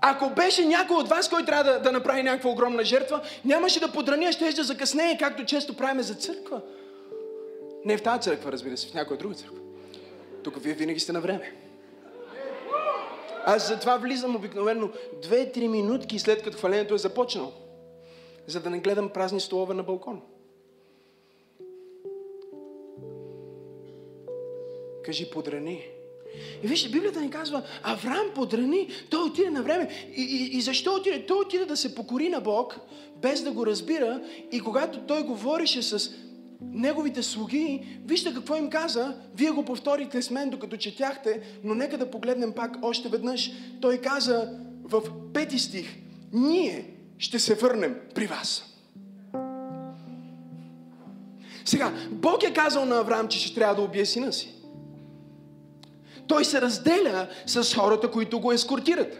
Ако 0.00 0.30
беше 0.30 0.66
някой 0.66 0.96
от 0.96 1.08
вас, 1.08 1.28
който 1.28 1.46
трябва 1.46 1.72
да, 1.72 1.80
да 1.80 1.92
направи 1.92 2.22
някаква 2.22 2.50
огромна 2.50 2.84
жертва, 2.84 3.20
нямаше 3.44 3.80
да 3.80 3.92
подрани, 3.92 4.26
а 4.26 4.32
ще 4.32 4.52
да 4.52 4.64
закъснее, 4.64 5.18
както 5.18 5.44
често 5.44 5.76
правиме 5.76 6.02
за 6.02 6.14
църква. 6.14 6.60
Не 7.84 7.96
в 7.96 8.02
тази 8.02 8.20
църква, 8.20 8.52
разбира 8.52 8.76
се, 8.76 8.88
в 8.88 8.94
някоя 8.94 9.18
друга 9.18 9.34
църква. 9.34 9.58
Тук 10.44 10.62
вие 10.62 10.74
винаги 10.74 11.00
сте 11.00 11.12
на 11.12 11.20
време. 11.20 11.52
Аз 13.44 13.68
затова 13.68 13.96
влизам 13.96 14.36
обикновено 14.36 14.90
2-3 15.22 15.68
минутки 15.68 16.18
след 16.18 16.42
като 16.42 16.56
хвалението 16.56 16.94
е 16.94 16.98
започнало. 16.98 17.52
За 18.46 18.60
да 18.60 18.70
не 18.70 18.78
гледам 18.78 19.08
празни 19.08 19.40
столове 19.40 19.74
на 19.74 19.82
балкон. 19.82 20.22
Кажи 25.04 25.30
подрани. 25.30 25.99
И 26.62 26.66
вижте, 26.66 26.88
Библията 26.88 27.20
ни 27.20 27.30
казва, 27.30 27.62
Авраам 27.82 28.26
подрани, 28.34 28.88
той 29.10 29.22
отиде 29.22 29.50
на 29.50 29.62
време. 29.62 29.88
И, 30.16 30.22
и, 30.22 30.58
и 30.58 30.60
защо 30.60 30.94
отиде? 30.94 31.26
Той 31.26 31.38
отиде 31.38 31.64
да 31.64 31.76
се 31.76 31.94
покори 31.94 32.28
на 32.28 32.40
Бог, 32.40 32.78
без 33.16 33.42
да 33.42 33.52
го 33.52 33.66
разбира. 33.66 34.20
И 34.52 34.60
когато 34.60 34.98
той 34.98 35.22
говореше 35.22 35.82
с 35.82 36.10
неговите 36.60 37.22
слуги, 37.22 38.00
вижте 38.04 38.34
какво 38.34 38.56
им 38.56 38.70
каза, 38.70 39.14
вие 39.34 39.50
го 39.50 39.64
повторите 39.64 40.22
с 40.22 40.30
мен, 40.30 40.50
докато 40.50 40.76
четяхте, 40.76 41.40
но 41.64 41.74
нека 41.74 41.98
да 41.98 42.10
погледнем 42.10 42.52
пак 42.52 42.76
още 42.82 43.08
веднъж. 43.08 43.50
Той 43.80 43.98
каза 43.98 44.58
в 44.84 45.02
пети 45.32 45.58
стих, 45.58 45.96
ние 46.32 46.94
ще 47.18 47.38
се 47.38 47.54
върнем 47.54 47.96
при 48.14 48.26
вас. 48.26 48.64
Сега, 51.64 51.92
Бог 52.10 52.42
е 52.42 52.52
казал 52.52 52.84
на 52.84 52.98
Авраам, 52.98 53.28
че 53.28 53.38
ще 53.38 53.54
трябва 53.54 53.74
да 53.74 53.82
убие 53.82 54.06
сина 54.06 54.32
си. 54.32 54.59
Той 56.30 56.44
се 56.44 56.60
разделя 56.60 57.26
с 57.46 57.74
хората, 57.74 58.10
които 58.10 58.40
го 58.40 58.52
ескортират. 58.52 59.18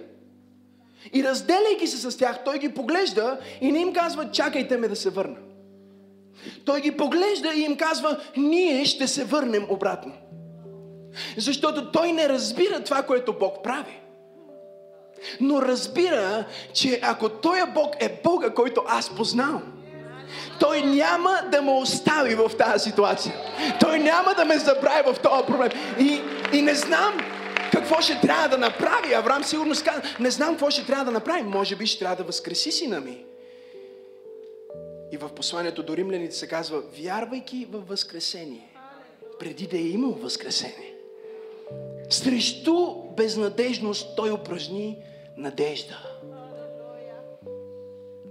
И 1.12 1.24
разделяйки 1.24 1.86
се 1.86 2.10
с 2.10 2.18
тях, 2.18 2.44
той 2.44 2.58
ги 2.58 2.74
поглежда 2.74 3.38
и 3.60 3.72
не 3.72 3.78
им 3.78 3.92
казва, 3.92 4.30
чакайте 4.30 4.76
ме 4.76 4.88
да 4.88 4.96
се 4.96 5.10
върна. 5.10 5.36
Той 6.64 6.80
ги 6.80 6.96
поглежда 6.96 7.52
и 7.54 7.60
им 7.60 7.76
казва, 7.76 8.20
ние 8.36 8.84
ще 8.84 9.08
се 9.08 9.24
върнем 9.24 9.66
обратно. 9.68 10.12
Защото 11.36 11.90
той 11.90 12.12
не 12.12 12.28
разбира 12.28 12.84
това, 12.84 13.02
което 13.02 13.38
Бог 13.38 13.62
прави. 13.62 14.00
Но 15.40 15.62
разбира, 15.62 16.44
че 16.72 17.00
ако 17.02 17.28
той 17.28 17.58
Бог 17.74 17.96
е 18.00 18.20
Бога, 18.24 18.50
който 18.50 18.82
аз 18.88 19.10
познавам, 19.10 19.72
той 20.60 20.82
няма 20.82 21.40
да 21.52 21.62
ме 21.62 21.70
остави 21.70 22.34
в 22.34 22.50
тази 22.58 22.90
ситуация. 22.90 23.34
Той 23.80 23.98
няма 23.98 24.34
да 24.34 24.44
ме 24.44 24.58
забрави 24.58 25.12
в 25.12 25.18
този 25.22 25.46
проблем. 25.46 25.70
И, 26.00 26.20
и 26.52 26.62
не 26.62 26.74
знам 26.74 27.18
какво 27.72 28.00
ще 28.00 28.20
трябва 28.20 28.48
да 28.48 28.58
направи. 28.58 29.14
Авраам 29.14 29.44
сигурно 29.44 29.74
каза, 29.84 30.02
не 30.20 30.30
знам 30.30 30.50
какво 30.50 30.70
ще 30.70 30.86
трябва 30.86 31.04
да 31.04 31.10
направи. 31.10 31.42
Може 31.42 31.76
би 31.76 31.86
ще 31.86 31.98
трябва 31.98 32.16
да 32.16 32.24
възкреси 32.24 32.72
сина 32.72 33.00
ми. 33.00 33.24
И 35.12 35.16
в 35.16 35.28
посланието 35.28 35.82
до 35.82 35.96
римляните 35.96 36.34
се 36.34 36.48
казва, 36.48 36.82
вярвайки 37.00 37.66
в 37.70 37.80
възкресение, 37.80 38.68
преди 39.38 39.66
да 39.66 39.76
е 39.76 39.82
имал 39.82 40.10
възкресение, 40.10 40.94
срещу 42.10 42.94
безнадежност 43.16 44.16
той 44.16 44.30
упражни 44.32 44.98
надежда. 45.36 45.98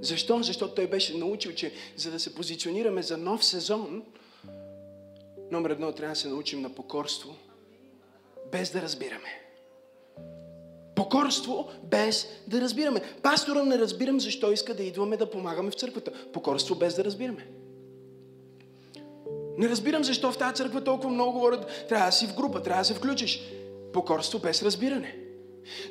Защо? 0.02 0.44
Защото 0.44 0.76
той 0.76 0.88
беше 0.88 1.18
научил, 1.18 1.54
че 1.54 1.72
за 1.96 2.12
да 2.12 2.20
се 2.20 2.36
позиционираме 2.36 3.02
за 3.02 3.18
нов 3.18 3.46
сезон, 3.46 4.04
номер 5.52 5.70
едно 5.70 5.92
трябва 5.92 6.14
да 6.14 6.20
се 6.20 6.28
научим 6.28 6.62
на 6.62 6.70
покорство, 6.76 7.36
без 8.52 8.72
да 8.72 8.82
разбираме. 8.82 9.40
Покорство 10.96 11.68
без 11.84 12.28
да 12.48 12.62
разбираме. 12.62 13.02
Пастора 13.24 13.64
не 13.64 13.78
разбирам 13.78 14.20
защо 14.20 14.52
иска 14.52 14.74
да 14.74 14.84
идваме 14.84 15.18
да 15.18 15.30
помагаме 15.30 15.72
в 15.72 15.76
църквата. 15.76 16.12
Покорство 16.34 16.76
без 16.76 16.96
да 16.96 17.04
разбираме. 17.04 17.48
Не 19.58 19.70
разбирам 19.70 20.04
защо 20.04 20.32
в 20.32 20.38
тази 20.38 20.56
църква 20.56 20.84
толкова 20.84 21.10
много 21.10 21.32
говорят, 21.32 21.86
трябва 21.90 22.06
да 22.06 22.12
си 22.12 22.28
в 22.28 22.36
група, 22.36 22.64
трябва 22.64 22.82
да 22.82 22.86
се 22.86 22.94
включиш. 22.94 23.42
Покорство 23.94 24.40
без 24.40 24.64
разбиране. 24.64 25.29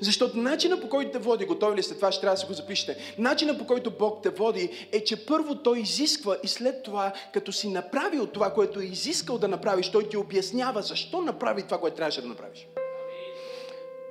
Защото 0.01 0.39
начина 0.39 0.81
по 0.81 0.89
който 0.89 1.11
те 1.11 1.19
води, 1.19 1.45
готови 1.45 1.77
ли 1.77 1.83
сте, 1.83 1.95
това 1.95 2.13
ще 2.13 2.21
трябва 2.21 2.35
да 2.35 2.41
се 2.41 2.47
го 2.47 2.53
запишете, 2.53 3.15
начина 3.19 3.59
по 3.59 3.67
който 3.67 3.91
Бог 3.91 4.23
те 4.23 4.31
води 4.31 4.89
е, 4.93 5.05
че 5.05 5.27
първо 5.27 5.55
Той 5.55 5.81
изисква 5.81 6.37
и 6.45 6.49
след 6.49 6.83
това, 6.83 7.13
като 7.33 7.53
си 7.53 7.69
направил 7.69 8.27
това, 8.27 8.55
което 8.55 8.81
е 8.81 8.85
изискал 8.85 9.39
да 9.39 9.49
направиш, 9.49 9.91
Той 9.91 10.09
ти 10.09 10.17
обяснява 10.17 10.83
защо 10.83 11.21
направи 11.21 11.63
това, 11.63 11.79
което 11.79 11.97
трябваше 11.97 12.23
да 12.23 12.29
направиш. 12.29 12.69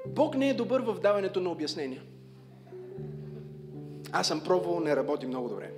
Бог 0.06 0.36
не 0.36 0.50
е 0.50 0.54
добър 0.54 0.82
в 0.82 1.00
даването 1.00 1.40
на 1.40 1.50
обяснения. 1.50 2.02
Аз 4.12 4.28
съм 4.28 4.42
пробвал, 4.42 4.80
не 4.80 4.96
работи 4.96 5.26
много 5.26 5.50
добре. 5.50 5.72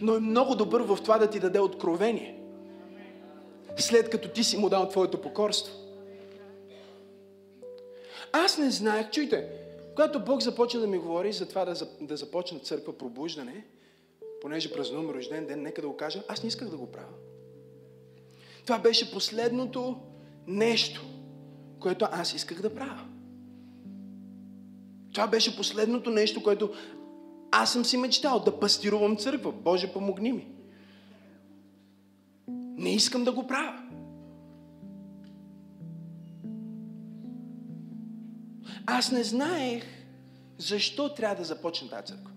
Но 0.00 0.14
е 0.14 0.20
много 0.20 0.54
добър 0.54 0.82
в 0.82 0.98
това 1.02 1.18
да 1.18 1.30
ти 1.30 1.40
даде 1.40 1.60
откровение. 1.60 2.40
След 3.76 4.10
като 4.10 4.28
ти 4.28 4.44
си 4.44 4.58
му 4.58 4.68
дал 4.68 4.88
твоето 4.88 5.20
покорство. 5.20 5.85
Аз 8.44 8.58
не 8.58 8.70
знаех, 8.70 9.10
чуйте, 9.10 9.48
когато 9.94 10.24
Бог 10.24 10.42
започна 10.42 10.80
да 10.80 10.86
ми 10.86 10.98
говори 10.98 11.32
за 11.32 11.48
това 11.48 11.64
да, 11.64 11.88
да 12.00 12.16
започна 12.16 12.58
църква 12.58 12.98
пробуждане, 12.98 13.64
понеже 14.40 14.72
празнувам 14.72 15.10
рожден 15.10 15.46
ден, 15.46 15.62
нека 15.62 15.82
да 15.82 15.88
го 15.88 15.96
кажа, 15.96 16.22
аз 16.28 16.42
не 16.42 16.48
исках 16.48 16.68
да 16.68 16.76
го 16.76 16.92
правя. 16.92 17.12
Това 18.64 18.78
беше 18.78 19.12
последното 19.12 20.00
нещо, 20.46 21.04
което 21.80 22.06
аз 22.12 22.34
исках 22.34 22.62
да 22.62 22.74
правя. 22.74 23.04
Това 25.12 25.26
беше 25.26 25.56
последното 25.56 26.10
нещо, 26.10 26.42
което 26.42 26.72
аз 27.50 27.72
съм 27.72 27.84
си 27.84 27.96
мечтал 27.96 28.40
да 28.40 28.60
пастирувам 28.60 29.16
църква. 29.16 29.52
Боже, 29.52 29.92
помогни 29.92 30.32
ми. 30.32 30.48
Не 32.76 32.94
искам 32.94 33.24
да 33.24 33.32
го 33.32 33.46
правя. 33.46 33.85
Аз 38.86 39.12
не 39.12 39.24
знаех 39.24 39.84
защо 40.58 41.14
трябва 41.14 41.36
да 41.36 41.44
започна 41.44 41.88
тази 41.88 42.06
църква. 42.06 42.30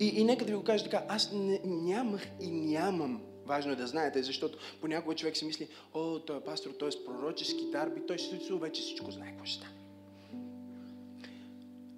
И, 0.00 0.08
и 0.08 0.24
нека 0.24 0.44
да 0.44 0.50
ви 0.50 0.56
го 0.56 0.64
кажа 0.64 0.84
така, 0.84 1.04
аз 1.08 1.32
не, 1.32 1.60
нямах 1.64 2.26
и 2.40 2.50
нямам 2.50 3.22
Важно 3.46 3.72
е 3.72 3.76
да 3.76 3.86
знаете, 3.86 4.22
защото 4.22 4.58
понякога 4.80 5.14
човек 5.14 5.36
си 5.36 5.44
мисли, 5.44 5.68
о, 5.94 6.18
той 6.18 6.36
е 6.36 6.40
пастор, 6.40 6.70
той 6.70 6.88
е 6.88 6.92
с 6.92 7.04
пророчески 7.04 7.70
дарби, 7.72 8.06
той 8.06 8.18
си 8.18 8.40
вече 8.60 8.82
всичко 8.82 9.10
знае 9.10 9.30
какво 9.30 9.44
ще 9.44 9.56
стане. 9.56 9.74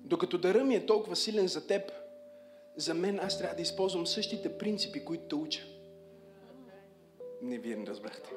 Докато 0.05 0.39
дъра 0.39 0.65
ми 0.65 0.75
е 0.75 0.87
толкова 0.87 1.17
силен 1.17 1.49
за 1.49 1.67
теб, 1.67 1.93
за 2.77 2.95
мен 2.95 3.21
аз 3.23 3.39
трябва 3.39 3.57
да 3.57 3.63
използвам 3.63 4.07
същите 4.07 4.59
принципи, 4.59 5.05
които 5.05 5.25
те 5.25 5.35
уча. 5.35 5.63
Не 7.43 7.59
вие 7.59 7.77
не 7.77 7.87
разбрахте. 7.87 8.31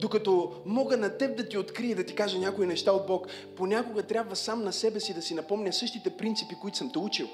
Докато 0.00 0.52
мога 0.66 0.96
на 0.96 1.16
теб 1.16 1.36
да 1.36 1.48
ти 1.48 1.58
открия, 1.58 1.96
да 1.96 2.04
ти 2.04 2.14
кажа 2.14 2.38
някои 2.38 2.66
неща 2.66 2.92
от 2.92 3.06
Бог, 3.06 3.26
понякога 3.56 4.02
трябва 4.02 4.36
сам 4.36 4.64
на 4.64 4.72
себе 4.72 5.00
си 5.00 5.14
да 5.14 5.22
си 5.22 5.34
напомня 5.34 5.72
същите 5.72 6.10
принципи, 6.10 6.54
които 6.60 6.78
съм 6.78 6.92
те 6.92 6.98
учил. 6.98 7.28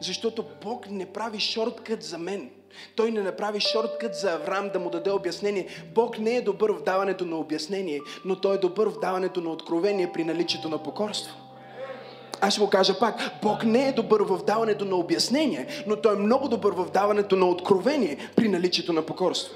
Защото 0.00 0.44
Бог 0.64 0.90
не 0.90 1.06
прави 1.06 1.40
шорткът 1.40 2.02
за 2.02 2.18
мен. 2.18 2.50
Той 2.96 3.10
не 3.10 3.22
направи 3.22 3.60
шорткът 3.60 4.14
за 4.14 4.32
Авраам 4.32 4.70
да 4.72 4.78
му 4.78 4.90
даде 4.90 5.10
обяснение. 5.10 5.66
Бог 5.94 6.18
не 6.18 6.36
е 6.36 6.42
добър 6.42 6.72
в 6.72 6.82
даването 6.82 7.24
на 7.24 7.36
обяснение, 7.36 8.00
но 8.24 8.40
Той 8.40 8.54
е 8.54 8.58
добър 8.58 8.88
в 8.88 9.00
даването 9.00 9.40
на 9.40 9.50
откровение 9.50 10.12
при 10.12 10.24
наличието 10.24 10.68
на 10.68 10.82
покорство. 10.82 11.36
Аз 12.40 12.52
ще 12.52 12.62
го 12.62 12.70
кажа 12.70 12.98
пак. 12.98 13.20
Бог 13.42 13.64
не 13.64 13.88
е 13.88 13.92
добър 13.92 14.22
в 14.22 14.44
даването 14.46 14.84
на 14.84 14.96
обяснение, 14.96 15.66
но 15.86 15.96
Той 15.96 16.14
е 16.14 16.18
много 16.18 16.48
добър 16.48 16.72
в 16.72 16.90
даването 16.90 17.36
на 17.36 17.48
откровение 17.48 18.18
при 18.36 18.48
наличието 18.48 18.92
на 18.92 19.02
покорство. 19.02 19.54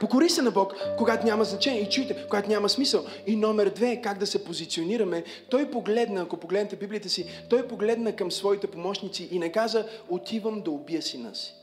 Покори 0.00 0.28
се 0.28 0.42
на 0.42 0.50
Бог, 0.50 0.74
когато 0.98 1.26
няма 1.26 1.44
значение. 1.44 1.80
И 1.80 1.88
чуйте, 1.88 2.26
когато 2.28 2.48
няма 2.48 2.68
смисъл. 2.68 3.04
И 3.26 3.36
номер 3.36 3.70
две, 3.70 4.00
как 4.00 4.18
да 4.18 4.26
се 4.26 4.44
позиционираме. 4.44 5.24
Той 5.50 5.70
погледна, 5.70 6.20
ако 6.20 6.36
погледнете 6.36 6.76
Библията 6.76 7.08
си, 7.08 7.26
той 7.50 7.68
погледна 7.68 8.16
към 8.16 8.32
своите 8.32 8.66
помощници 8.66 9.28
и 9.30 9.38
не 9.38 9.52
каза, 9.52 9.86
отивам 10.08 10.60
да 10.60 10.70
убия 10.70 11.02
сина 11.02 11.34
си. 11.34 11.54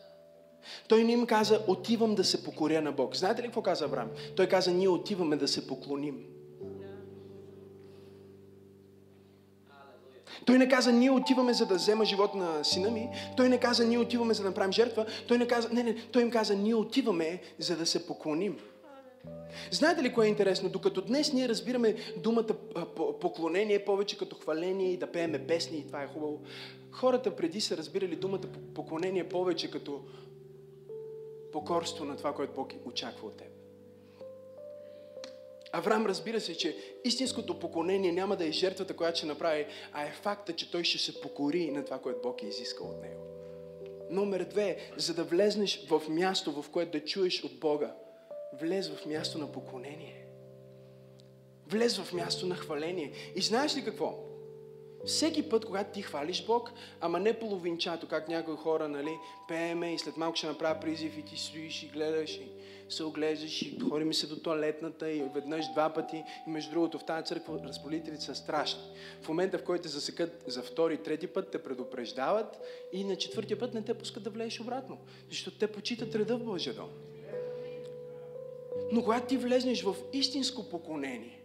Той 0.88 1.04
не 1.04 1.12
им 1.12 1.26
каза, 1.26 1.62
отивам 1.68 2.16
да 2.16 2.24
се 2.24 2.44
покоря 2.44 2.82
на 2.82 2.92
Бог. 2.92 3.16
Знаете 3.16 3.42
ли 3.42 3.46
какво 3.46 3.62
каза 3.62 3.86
Авраам? 3.86 4.10
Той 4.36 4.48
каза, 4.48 4.72
ние 4.72 4.90
отиваме 4.90 5.36
да 5.36 5.48
се 5.48 5.68
поклоним. 5.68 6.35
Той 10.46 10.58
не 10.58 10.70
каза, 10.70 10.92
ние 10.92 11.12
отиваме 11.12 11.54
за 11.54 11.66
да 11.66 11.76
взема 11.76 12.06
живот 12.06 12.36
на 12.36 12.64
сина 12.64 12.92
ми. 12.92 13.10
Той 13.38 13.50
не 13.50 13.58
каза, 13.58 13.86
ние 13.86 13.98
отиваме 13.98 14.34
за 14.34 14.44
да 14.44 14.50
направим 14.50 14.72
жертва. 14.72 15.06
Той 15.28 15.38
не 15.38 15.48
каза, 15.48 15.70
не, 15.72 15.84
не, 15.84 15.96
той 15.96 16.22
им 16.22 16.32
каза, 16.32 16.56
ние 16.56 16.76
отиваме 16.76 17.42
за 17.60 17.78
да 17.78 17.86
се 17.86 18.08
поклоним. 18.08 18.58
Знаете 19.72 20.04
ли 20.04 20.14
кое 20.14 20.26
е 20.26 20.30
интересно? 20.30 20.70
Докато 20.70 21.02
днес 21.02 21.34
ние 21.34 21.50
разбираме 21.50 21.96
думата 22.18 22.54
поклонение 23.22 23.86
повече 23.86 24.18
като 24.18 24.36
хваление 24.36 24.94
и 24.94 24.98
да 24.98 25.12
пееме 25.12 25.48
песни 25.48 25.78
и 25.78 25.88
това 25.88 26.04
е 26.04 26.08
хубаво, 26.08 26.42
хората 26.92 27.36
преди 27.36 27.62
са 27.62 27.78
разбирали 27.78 28.16
думата 28.16 28.42
поклонение 28.74 29.30
повече 29.30 29.72
като 29.72 30.02
покорство 31.52 32.06
на 32.06 32.18
това, 32.18 32.34
което 32.34 32.54
Бог 32.54 32.74
очаква 32.86 33.28
от 33.28 33.38
теб. 33.38 33.55
Авраам 35.78 36.06
разбира 36.06 36.42
се, 36.42 36.58
че 36.58 36.78
истинското 37.04 37.60
поклонение 37.60 38.12
няма 38.12 38.36
да 38.36 38.48
е 38.48 38.52
жертвата, 38.52 38.96
която 38.96 39.18
ще 39.18 39.28
направи, 39.28 39.66
а 39.94 40.04
е 40.04 40.12
факта, 40.12 40.54
че 40.54 40.72
той 40.72 40.84
ще 40.84 40.98
се 40.98 41.22
покори 41.22 41.72
на 41.72 41.86
това, 41.86 42.00
което 42.00 42.22
Бог 42.24 42.44
е 42.44 42.48
изискал 42.48 42.88
от 42.88 43.02
него. 43.02 43.22
Номер 44.10 44.44
две, 44.44 44.78
за 44.98 45.14
да 45.14 45.24
влезнеш 45.24 45.88
в 45.90 46.02
място, 46.10 46.62
в 46.62 46.70
което 46.70 46.92
да 46.92 47.06
чуеш 47.06 47.44
от 47.44 47.60
Бога, 47.60 47.96
влез 48.62 48.90
в 48.90 49.06
място 49.06 49.38
на 49.38 49.52
поклонение. 49.52 50.26
Влез 51.68 51.98
в 51.98 52.14
място 52.14 52.46
на 52.46 52.56
хваление. 52.56 53.12
И 53.36 53.42
знаеш 53.42 53.78
ли 53.78 53.86
какво? 53.86 54.20
Всеки 55.06 55.50
път, 55.50 55.66
когато 55.66 55.94
ти 55.94 56.02
хвалиш 56.02 56.46
Бог, 56.46 56.72
ама 57.02 57.20
не 57.20 57.40
половинчато, 57.40 58.08
как 58.08 58.28
някои 58.28 58.56
хора, 58.56 58.88
нали, 58.88 59.18
пееме 59.48 59.94
и 59.94 60.00
след 60.00 60.18
малко 60.18 60.38
ще 60.38 60.48
направя 60.48 60.80
призив 60.80 61.18
и 61.18 61.22
ти 61.22 61.38
стоиш 61.38 61.84
и 61.84 61.88
гледаш 61.88 62.36
и 62.36 62.48
се 62.90 63.04
оглеждаш 63.04 63.62
и 63.62 63.80
ходим 63.90 64.14
се 64.14 64.28
до 64.28 64.36
туалетната 64.36 65.12
и 65.12 65.24
веднъж 65.34 65.72
два 65.72 65.94
пъти. 65.94 66.24
И 66.48 66.50
между 66.50 66.72
другото, 66.72 67.00
в 67.00 67.06
тази 67.06 67.26
църква 67.26 67.60
разполителите 67.64 68.24
са 68.24 68.36
страшни. 68.36 68.82
В 69.22 69.28
момента, 69.28 69.58
в 69.58 69.64
който 69.64 69.84
те 69.84 69.90
засекат 69.90 70.44
за 70.48 70.62
втори, 70.62 70.98
трети 70.98 71.28
път, 71.28 71.52
те 71.52 71.64
предупреждават 71.64 72.60
и 72.94 73.04
на 73.04 73.16
четвъртия 73.16 73.60
път 73.60 73.74
не 73.74 73.82
те 73.82 73.94
пускат 73.94 74.24
да 74.24 74.30
влезеш 74.30 74.60
обратно. 74.60 74.98
Защото 75.30 75.58
те 75.58 75.68
почитат 75.68 76.16
реда 76.16 76.38
в 76.38 76.44
Божия 76.44 76.74
дом. 76.74 76.90
Но 78.92 79.04
когато 79.04 79.28
ти 79.28 79.38
влезнеш 79.38 79.84
в 79.84 79.96
истинско 80.14 80.70
поклонение, 80.70 81.45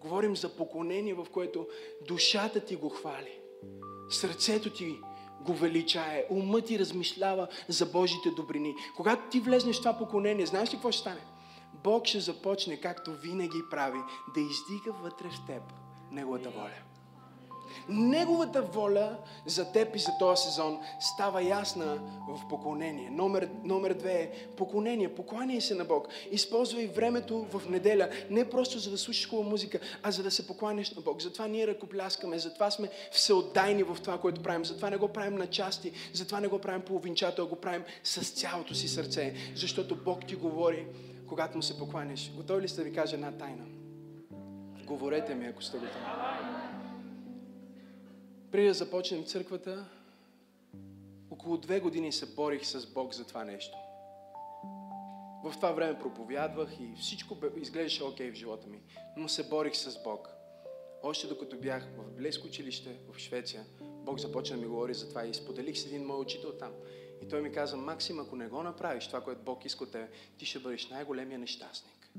говорим 0.00 0.36
за 0.36 0.56
поклонение, 0.56 1.14
в 1.14 1.26
което 1.32 1.66
душата 2.08 2.60
ти 2.60 2.76
го 2.76 2.88
хвали, 2.88 3.40
сърцето 4.10 4.70
ти 4.70 4.96
го 5.40 5.54
величае, 5.54 6.26
умът 6.30 6.66
ти 6.66 6.78
размишлява 6.78 7.48
за 7.68 7.86
Божите 7.86 8.30
добрини. 8.30 8.74
Когато 8.96 9.30
ти 9.30 9.40
влезнеш 9.40 9.76
в 9.76 9.78
това 9.78 9.98
поклонение, 9.98 10.46
знаеш 10.46 10.68
ли 10.68 10.72
какво 10.72 10.92
ще 10.92 11.00
стане? 11.00 11.20
Бог 11.84 12.06
ще 12.06 12.20
започне, 12.20 12.80
както 12.80 13.12
винаги 13.12 13.62
прави, 13.70 13.98
да 14.34 14.40
издига 14.40 14.92
вътре 15.02 15.28
в 15.28 15.46
теб 15.46 15.62
Неговата 16.10 16.50
воля. 16.50 16.85
Неговата 17.88 18.62
воля 18.62 19.16
за 19.46 19.72
теб 19.72 19.96
и 19.96 19.98
за 19.98 20.10
този 20.18 20.42
сезон 20.42 20.80
става 21.00 21.42
ясна 21.42 21.98
в 22.28 22.48
поклонение. 22.48 23.10
Номер, 23.10 23.48
номер 23.64 23.94
две 23.94 24.12
е 24.12 24.30
поклонение. 24.56 25.14
Покланяй 25.14 25.60
се 25.60 25.74
на 25.74 25.84
Бог. 25.84 26.08
Използвай 26.30 26.86
времето 26.86 27.46
в 27.52 27.62
неделя 27.68 28.08
не 28.30 28.50
просто 28.50 28.78
за 28.78 28.90
да 28.90 28.98
слушаш 28.98 29.28
хубава 29.28 29.48
музика, 29.48 29.78
а 30.02 30.10
за 30.10 30.22
да 30.22 30.30
се 30.30 30.46
покланяш 30.46 30.90
на 30.90 31.02
Бог. 31.02 31.22
Затова 31.22 31.46
ние 31.46 31.66
ръкопляскаме, 31.66 32.38
затова 32.38 32.70
сме 32.70 32.88
всеотдайни 33.12 33.82
в 33.82 33.96
това, 34.02 34.18
което 34.18 34.42
правим. 34.42 34.64
Затова 34.64 34.90
не 34.90 34.96
го 34.96 35.08
правим 35.08 35.38
на 35.38 35.46
части, 35.46 35.92
затова 36.12 36.40
не 36.40 36.48
го 36.48 36.58
правим 36.58 36.82
половинчато, 36.82 37.42
а 37.42 37.46
го 37.46 37.56
правим 37.56 37.84
с 38.04 38.30
цялото 38.30 38.74
си 38.74 38.88
сърце. 38.88 39.34
Защото 39.54 39.96
Бог 39.96 40.26
ти 40.26 40.34
говори, 40.34 40.86
когато 41.28 41.56
му 41.56 41.62
се 41.62 41.78
покланяш. 41.78 42.32
Готови 42.36 42.62
ли 42.62 42.68
сте 42.68 42.80
да 42.80 42.88
ви 42.88 42.94
кажа 42.94 43.16
една 43.16 43.32
тайна? 43.32 43.64
Говорете 44.86 45.34
ми, 45.34 45.46
ако 45.46 45.62
сте 45.62 45.78
готови. 45.78 46.00
Преди 48.56 48.68
да 48.68 48.74
започнем 48.74 49.24
църквата, 49.24 49.84
около 51.30 51.56
две 51.56 51.80
години 51.80 52.12
се 52.12 52.34
борих 52.34 52.66
с 52.66 52.92
Бог 52.92 53.14
за 53.14 53.26
това 53.26 53.44
нещо. 53.44 53.76
В 55.44 55.52
това 55.56 55.72
време 55.72 55.98
проповядвах 55.98 56.70
и 56.80 57.00
всичко 57.00 57.36
изглеждаше 57.56 58.04
окей 58.04 58.28
okay 58.28 58.32
в 58.32 58.34
живота 58.34 58.66
ми, 58.66 58.80
но 59.16 59.28
се 59.28 59.48
борих 59.48 59.76
с 59.76 60.02
Бог. 60.04 60.28
Още 61.02 61.26
докато 61.26 61.56
бях 61.56 61.88
в 61.98 62.10
близко 62.16 62.46
училище 62.46 62.96
в 63.12 63.18
Швеция, 63.18 63.64
Бог 63.80 64.20
започна 64.20 64.56
да 64.56 64.62
ми 64.62 64.68
говори 64.68 64.94
за 64.94 65.08
това 65.08 65.26
и 65.26 65.34
споделих 65.34 65.78
с 65.78 65.86
един 65.86 66.06
мой 66.06 66.20
учител 66.20 66.52
там. 66.52 66.72
И 67.22 67.28
той 67.28 67.42
ми 67.42 67.52
каза, 67.52 67.76
Максим, 67.76 68.20
ако 68.20 68.36
не 68.36 68.48
го 68.48 68.62
направиш 68.62 69.06
това, 69.06 69.20
което 69.20 69.42
Бог 69.42 69.64
иска 69.64 69.84
от 69.84 69.92
тебе, 69.92 70.08
ти 70.38 70.46
ще 70.46 70.58
бъдеш 70.58 70.88
най-големия 70.88 71.38
нещастник. 71.38 72.10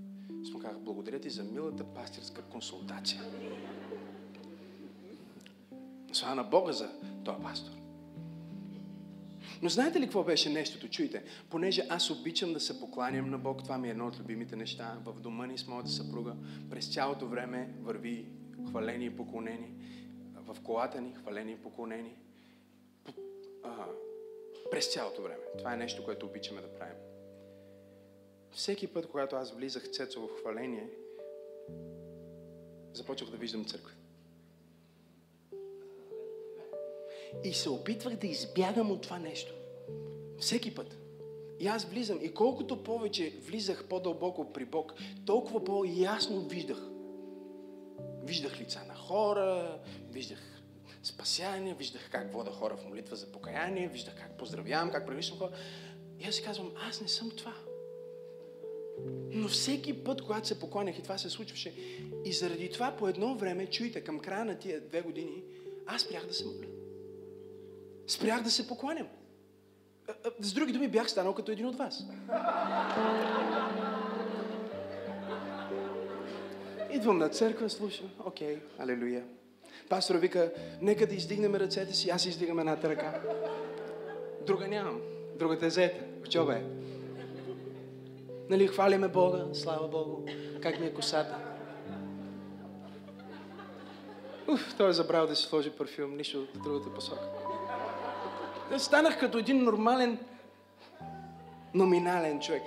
Аз 0.42 0.62
казах, 0.62 0.80
благодаря 0.80 1.20
ти 1.20 1.30
за 1.30 1.44
милата 1.44 1.84
пастирска 1.84 2.42
консултация. 2.42 3.24
Слава 6.18 6.36
на 6.36 6.44
Бога 6.44 6.72
за 6.72 6.90
този 7.26 7.42
пастор. 7.44 7.72
Но 9.62 9.70
знаете 9.70 10.00
ли 10.00 10.04
какво 10.04 10.24
беше 10.24 10.50
нещото? 10.50 10.90
Чуйте, 10.90 11.24
понеже 11.50 11.86
аз 11.90 12.10
обичам 12.10 12.54
да 12.54 12.60
се 12.60 12.80
покланям 12.80 13.30
на 13.30 13.38
Бог, 13.38 13.64
това 13.64 13.78
ми 13.78 13.88
е 13.88 13.92
едно 13.92 14.08
от 14.08 14.20
любимите 14.20 14.56
неща. 14.56 14.98
В 15.06 15.20
дома 15.20 15.46
ни 15.46 15.58
с 15.58 15.68
моята 15.68 15.90
съпруга 15.90 16.36
през 16.70 16.94
цялото 16.94 17.28
време 17.28 17.74
върви 17.82 18.26
хваление 18.70 19.08
и 19.08 19.16
поклонение. 19.16 19.72
В 20.36 20.58
колата 20.64 21.02
ни 21.02 21.16
хваление 21.16 21.54
и 21.54 21.64
поклонение. 21.64 22.16
През 24.72 24.94
цялото 24.94 25.22
време. 25.22 25.44
Това 25.58 25.74
е 25.74 25.78
нещо, 25.78 26.06
което 26.06 26.26
обичаме 26.26 26.62
да 26.62 26.74
правим. 26.74 26.98
Всеки 28.52 28.88
път, 28.88 29.10
когато 29.10 29.36
аз 29.36 29.52
влизах 29.52 29.92
цецо 29.92 30.22
в 30.22 30.40
хваление, 30.40 30.90
започвах 32.94 33.30
да 33.30 33.38
виждам 33.38 33.66
църква. 33.66 33.92
И 37.44 37.54
се 37.54 37.70
опитвах 37.70 38.16
да 38.16 38.28
избягам 38.28 38.92
от 38.92 39.02
това 39.02 39.20
нещо. 39.20 39.54
Всеки 40.40 40.76
път. 40.76 40.98
И 41.60 41.68
аз 41.68 41.86
влизам. 41.86 42.20
И 42.22 42.34
колкото 42.34 42.84
повече 42.84 43.34
влизах 43.46 43.84
по-дълбоко 43.84 44.54
при 44.54 44.66
Бог, 44.66 44.94
толкова 45.26 45.64
по-ясно 45.64 46.42
виждах. 46.42 46.90
Виждах 48.24 48.60
лица 48.60 48.82
на 48.88 48.96
хора, 48.96 49.80
виждах 50.10 50.62
спасяние, 51.04 51.74
виждах 51.74 52.10
как 52.12 52.34
вода 52.34 52.52
хора 52.52 52.78
в 52.78 52.86
молитва 52.86 53.16
за 53.16 53.32
покаяние, 53.32 53.88
виждах 53.88 54.16
как 54.16 54.38
поздравявам, 54.38 54.92
как 54.92 55.08
превишвам 55.08 55.40
хора. 55.40 55.52
И 56.20 56.26
аз 56.26 56.36
си 56.36 56.44
казвам, 56.44 56.72
аз 56.90 57.02
не 57.02 57.08
съм 57.08 57.32
това. 57.32 57.54
Но 59.32 59.48
всеки 59.48 60.04
път, 60.04 60.22
когато 60.22 60.48
се 60.48 60.60
поклонях 60.60 61.00
и 61.00 61.04
това 61.04 61.18
се 61.18 61.30
случваше, 61.30 61.74
и 62.26 62.34
заради 62.34 62.70
това 62.70 62.96
по 63.00 63.08
едно 63.08 63.36
време, 63.36 63.66
чуйте, 63.66 64.04
към 64.04 64.20
края 64.20 64.46
на 64.46 64.60
тия 64.60 64.82
две 64.82 65.02
години, 65.02 65.44
аз 65.86 66.02
спрях 66.02 66.28
да 66.28 66.34
се 66.34 66.46
моля. 66.46 66.77
Спрях 68.08 68.44
да 68.44 68.52
се 68.52 68.68
покланям. 68.68 69.08
С 70.40 70.54
други 70.54 70.74
думи, 70.74 70.88
бях 70.88 71.10
станал 71.10 71.34
като 71.34 71.52
един 71.52 71.66
от 71.66 71.76
вас. 71.76 72.04
Идвам 76.92 77.18
на 77.18 77.30
църква, 77.30 77.70
слушам. 77.70 78.10
Окей, 78.26 78.60
алелуя. 78.80 79.24
Пастор 79.90 80.16
вика, 80.16 80.52
нека 80.82 81.08
да 81.08 81.16
издигнем 81.16 81.56
ръцете 81.56 81.94
си. 81.94 82.10
Аз 82.10 82.26
издигам 82.26 82.60
едната 82.60 82.90
ръка. 82.90 83.22
Друга 84.46 84.68
нямам. 84.68 85.02
Другата 85.40 85.66
е 85.66 85.70
заета. 85.70 86.04
В 86.36 86.52
е. 86.52 86.64
Нали, 88.50 88.68
хвалиме 88.68 89.08
Бога, 89.08 89.46
слава 89.54 89.88
Богу. 89.88 90.26
Как 90.62 90.80
ми 90.80 90.86
е 90.86 90.94
косата. 90.94 91.38
Уф, 94.48 94.76
той 94.78 94.90
е 94.90 94.94
забрал 94.94 95.28
да 95.28 95.36
си 95.36 95.44
сложи 95.44 95.70
парфюм, 95.70 96.18
нищо 96.18 96.42
от 96.42 96.64
другата 96.64 96.94
посока. 96.94 97.30
Станах 98.78 99.20
като 99.20 99.38
един 99.38 99.64
нормален, 99.64 100.20
номинален 101.74 102.40
човек. 102.40 102.64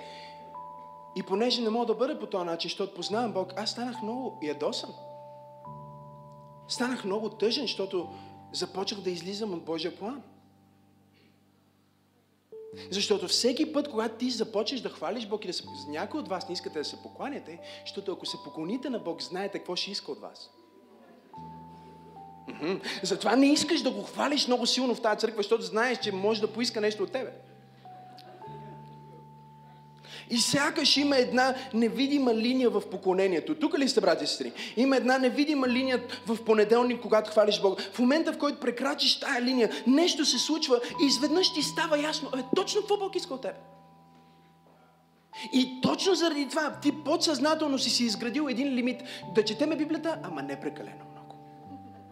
И 1.15 1.23
понеже 1.23 1.61
не 1.61 1.69
мога 1.69 1.85
да 1.85 1.95
бъда 1.95 2.19
по 2.19 2.25
този 2.25 2.45
начин, 2.45 2.69
защото 2.69 2.93
познавам 2.93 3.33
Бог, 3.33 3.53
аз 3.57 3.71
станах 3.71 4.01
много 4.01 4.39
ядосан. 4.41 4.89
Станах 6.67 7.05
много 7.05 7.29
тъжен, 7.29 7.63
защото 7.63 8.09
започнах 8.53 9.01
да 9.01 9.09
излизам 9.09 9.53
от 9.53 9.63
Божия 9.63 9.97
план. 9.97 10.21
Защото 12.91 13.27
всеки 13.27 13.73
път, 13.73 13.89
когато 13.89 14.15
ти 14.15 14.29
започнеш 14.29 14.81
да 14.81 14.89
хвалиш 14.89 15.27
Бог 15.27 15.43
и 15.43 15.47
да 15.47 15.53
се... 15.53 15.63
Някой 15.87 16.19
от 16.19 16.27
вас 16.27 16.49
не 16.49 16.53
искате 16.53 16.79
да 16.79 16.85
се 16.85 17.01
покланяте, 17.03 17.59
защото 17.85 18.11
ако 18.11 18.25
се 18.25 18.37
поклоните 18.43 18.89
на 18.89 18.99
Бог, 18.99 19.21
знаете 19.21 19.57
какво 19.57 19.75
ще 19.75 19.91
иска 19.91 20.11
от 20.11 20.19
вас. 20.19 20.49
Затова 23.03 23.35
не 23.35 23.51
искаш 23.51 23.81
да 23.81 23.91
го 23.91 24.03
хвалиш 24.03 24.47
много 24.47 24.65
силно 24.65 24.95
в 24.95 25.01
тази 25.01 25.19
църква, 25.19 25.37
защото 25.37 25.63
знаеш, 25.63 25.97
че 25.97 26.11
може 26.11 26.41
да 26.41 26.47
поиска 26.47 26.81
нещо 26.81 27.03
от 27.03 27.11
тебе. 27.11 27.31
И 30.31 30.37
сякаш 30.37 30.97
има 30.97 31.17
една 31.17 31.55
невидима 31.73 32.35
линия 32.35 32.69
в 32.69 32.81
поклонението. 32.91 33.55
Тук 33.55 33.79
ли 33.79 33.89
сте, 33.89 34.01
брати 34.01 34.23
и 34.23 34.27
сестри? 34.27 34.51
Има 34.77 34.97
една 34.97 35.17
невидима 35.17 35.67
линия 35.67 36.03
в 36.27 36.45
понеделник, 36.45 37.01
когато 37.01 37.31
хвалиш 37.31 37.61
Бога. 37.61 37.83
В 37.93 37.99
момента, 37.99 38.33
в 38.33 38.37
който 38.37 38.59
прекрачиш 38.59 39.19
тая 39.19 39.41
линия, 39.41 39.69
нещо 39.87 40.25
се 40.25 40.39
случва 40.39 40.79
и 41.03 41.05
изведнъж 41.05 41.53
ти 41.53 41.61
става 41.61 41.99
ясно, 41.99 42.29
е, 42.37 42.43
точно 42.55 42.81
какво 42.81 42.97
Бог 42.97 43.15
иска 43.15 43.33
от 43.33 43.41
теб. 43.41 43.55
И 45.53 45.81
точно 45.81 46.15
заради 46.15 46.47
това 46.49 46.79
ти 46.81 46.91
подсъзнателно 47.05 47.79
си 47.79 47.89
си 47.89 48.03
изградил 48.03 48.47
един 48.49 48.73
лимит 48.73 49.03
да 49.35 49.45
четеме 49.45 49.75
Библията, 49.75 50.17
ама 50.23 50.41
не 50.41 50.59
прекалено. 50.59 51.10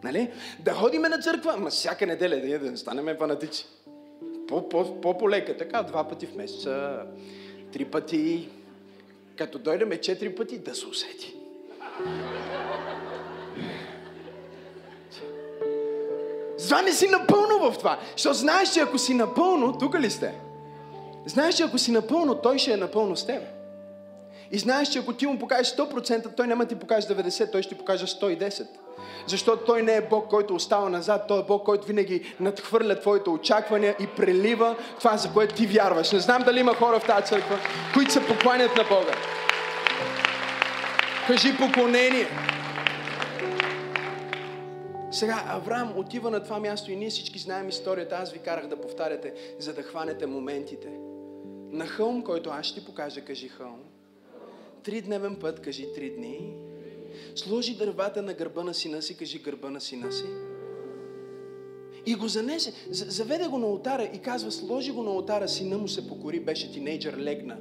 Нали? 0.04 0.30
Да 0.58 0.72
ходиме 0.72 1.08
на 1.08 1.18
църква, 1.18 1.52
ама 1.54 1.70
всяка 1.70 2.06
неделя 2.06 2.36
да, 2.36 2.58
да 2.58 2.70
не 2.70 2.76
станем 2.76 3.16
фанатици. 3.18 3.66
По-полека, 5.02 5.56
така, 5.56 5.82
два 5.82 6.08
пъти 6.08 6.26
в 6.26 6.34
месеца, 6.34 7.02
три 7.72 7.84
пъти, 7.84 8.48
като 9.36 9.58
дойдеме 9.58 9.96
четири 9.96 10.34
пъти, 10.34 10.58
да 10.58 10.74
се 10.74 10.86
усети. 10.86 11.34
Затова 16.56 16.82
не 16.82 16.92
си 16.92 17.08
напълно 17.08 17.70
в 17.70 17.78
това. 17.78 17.98
Защото 18.16 18.36
знаеш, 18.36 18.72
че 18.72 18.80
ако 18.80 18.98
си 18.98 19.14
напълно, 19.14 19.78
тук 19.78 20.00
ли 20.00 20.10
сте? 20.10 20.34
Знаеш, 21.26 21.54
че 21.54 21.62
ако 21.62 21.78
си 21.78 21.92
напълно, 21.92 22.34
той 22.34 22.58
ще 22.58 22.72
е 22.72 22.76
напълно 22.76 23.16
с 23.16 23.26
теб. 23.26 23.42
И 24.52 24.58
знаеш, 24.58 24.88
че 24.88 24.98
ако 24.98 25.12
ти 25.12 25.26
му 25.26 25.38
покажеш 25.38 25.72
100%, 25.72 26.36
той 26.36 26.46
няма 26.46 26.66
ти 26.66 26.74
покаже 26.74 27.06
90%, 27.06 27.52
той 27.52 27.62
ще 27.62 27.74
ти 27.74 27.78
покаже 27.78 28.06
110%. 28.06 28.66
Защото 29.26 29.64
Той 29.64 29.82
не 29.82 29.96
е 29.96 30.00
Бог, 30.00 30.28
който 30.28 30.54
остава 30.54 30.88
назад, 30.88 31.24
Той 31.28 31.40
е 31.40 31.42
Бог, 31.42 31.64
който 31.64 31.86
винаги 31.86 32.34
надхвърля 32.40 33.00
твоите 33.00 33.30
очаквания 33.30 33.96
и 34.00 34.06
прелива 34.06 34.76
това, 34.98 35.16
за 35.16 35.32
което 35.32 35.54
ти 35.54 35.66
вярваш. 35.66 36.12
Не 36.12 36.20
знам 36.20 36.42
дали 36.42 36.60
има 36.60 36.74
хора 36.74 37.00
в 37.00 37.06
тази 37.06 37.26
църква, 37.26 37.58
които 37.94 38.12
се 38.12 38.26
покланят 38.26 38.76
на 38.76 38.82
Бога. 38.82 39.14
Кажи 41.26 41.56
поклонение. 41.56 42.26
Сега 45.10 45.44
Авраам 45.46 45.98
отива 45.98 46.30
на 46.30 46.42
това 46.42 46.58
място 46.58 46.90
и 46.90 46.96
ние 46.96 47.10
всички 47.10 47.38
знаем 47.38 47.68
историята. 47.68 48.16
Аз 48.16 48.32
ви 48.32 48.38
карах 48.38 48.66
да 48.66 48.80
повтаряте, 48.80 49.34
за 49.58 49.74
да 49.74 49.82
хванете 49.82 50.26
моментите. 50.26 50.88
На 51.70 51.86
хълм, 51.86 52.24
който 52.24 52.50
аз 52.50 52.66
ще 52.66 52.80
ти 52.80 52.86
покажа, 52.86 53.20
кажи 53.20 53.48
хълм. 53.48 53.89
Тридневен 54.84 55.36
път, 55.36 55.60
кажи 55.60 55.86
три 55.94 56.10
дни. 56.10 56.54
Сложи 57.34 57.76
дървата 57.76 58.22
на 58.22 58.34
гърба 58.34 58.64
на 58.64 58.74
сина 58.74 59.02
си, 59.02 59.16
кажи 59.16 59.38
гърба 59.38 59.70
на 59.70 59.80
сина 59.80 60.12
си. 60.12 60.24
И 62.06 62.14
го 62.14 62.28
занесе, 62.28 62.72
заведе 62.90 63.46
го 63.46 63.58
на 63.58 63.66
ултара 63.66 64.10
и 64.14 64.18
казва, 64.18 64.52
сложи 64.52 64.90
го 64.90 65.02
на 65.02 65.10
ултара, 65.10 65.48
сина 65.48 65.78
му 65.78 65.88
се 65.88 66.08
покори, 66.08 66.40
беше 66.40 66.72
тинейджър, 66.72 67.16
легна. 67.16 67.58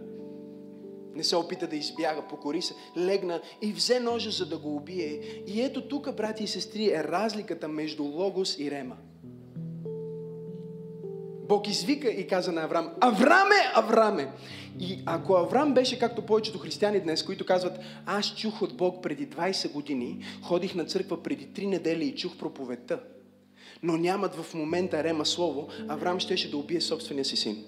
Не 1.16 1.24
се 1.24 1.36
опита 1.36 1.68
да 1.68 1.76
избяга, 1.76 2.28
покори 2.30 2.62
се, 2.62 2.74
легна 2.98 3.42
и 3.62 3.74
взе 3.74 4.00
ножа, 4.00 4.32
за 4.32 4.46
да 4.46 4.58
го 4.58 4.76
убие. 4.76 5.44
И 5.48 5.62
ето 5.62 5.88
тук, 5.88 6.16
брати 6.16 6.44
и 6.44 6.48
сестри, 6.48 6.86
е 6.88 7.04
разликата 7.04 7.68
между 7.68 8.04
Логос 8.04 8.60
и 8.60 8.72
Рема. 8.72 8.98
Бог 11.50 11.68
извика 11.68 12.10
и 12.10 12.28
каза 12.28 12.52
на 12.52 12.64
Авраам, 12.64 12.90
Авраме, 13.02 13.56
Авраме! 13.74 14.32
И 14.80 15.00
ако 15.06 15.34
Авраам 15.34 15.74
беше 15.74 16.00
както 16.00 16.22
повечето 16.22 16.60
християни 16.60 17.00
днес, 17.00 17.24
които 17.24 17.46
казват, 17.46 17.80
аз 18.06 18.36
чух 18.36 18.62
от 18.62 18.78
Бог 18.78 19.04
преди 19.04 19.28
20 19.28 19.72
години, 19.72 20.26
ходих 20.44 20.76
на 20.76 20.86
църква 20.86 21.24
преди 21.24 21.48
3 21.48 21.66
недели 21.66 22.06
и 22.06 22.16
чух 22.16 22.38
проповедта, 22.38 23.00
но 23.84 23.98
нямат 23.98 24.36
в 24.36 24.54
момента 24.54 25.04
Рема 25.04 25.26
слово, 25.26 25.68
Авраам 25.88 26.20
щеше 26.20 26.52
да 26.52 26.58
убие 26.58 26.82
собствения 26.82 27.26
си 27.26 27.38
син. 27.38 27.66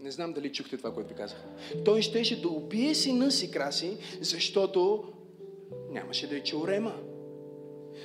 Не 0.00 0.10
знам 0.10 0.32
дали 0.32 0.52
чухте 0.52 0.76
това, 0.76 0.94
което 0.94 1.08
ви 1.08 1.14
казах. 1.14 1.44
Той 1.84 2.02
щеше 2.02 2.42
да 2.42 2.48
убие 2.48 2.94
сина 2.94 3.30
си, 3.30 3.50
Краси, 3.50 3.96
защото 4.20 5.04
нямаше 5.90 6.28
да 6.28 6.36
е 6.36 6.40
чул 6.40 6.66
Рема. 6.66 6.94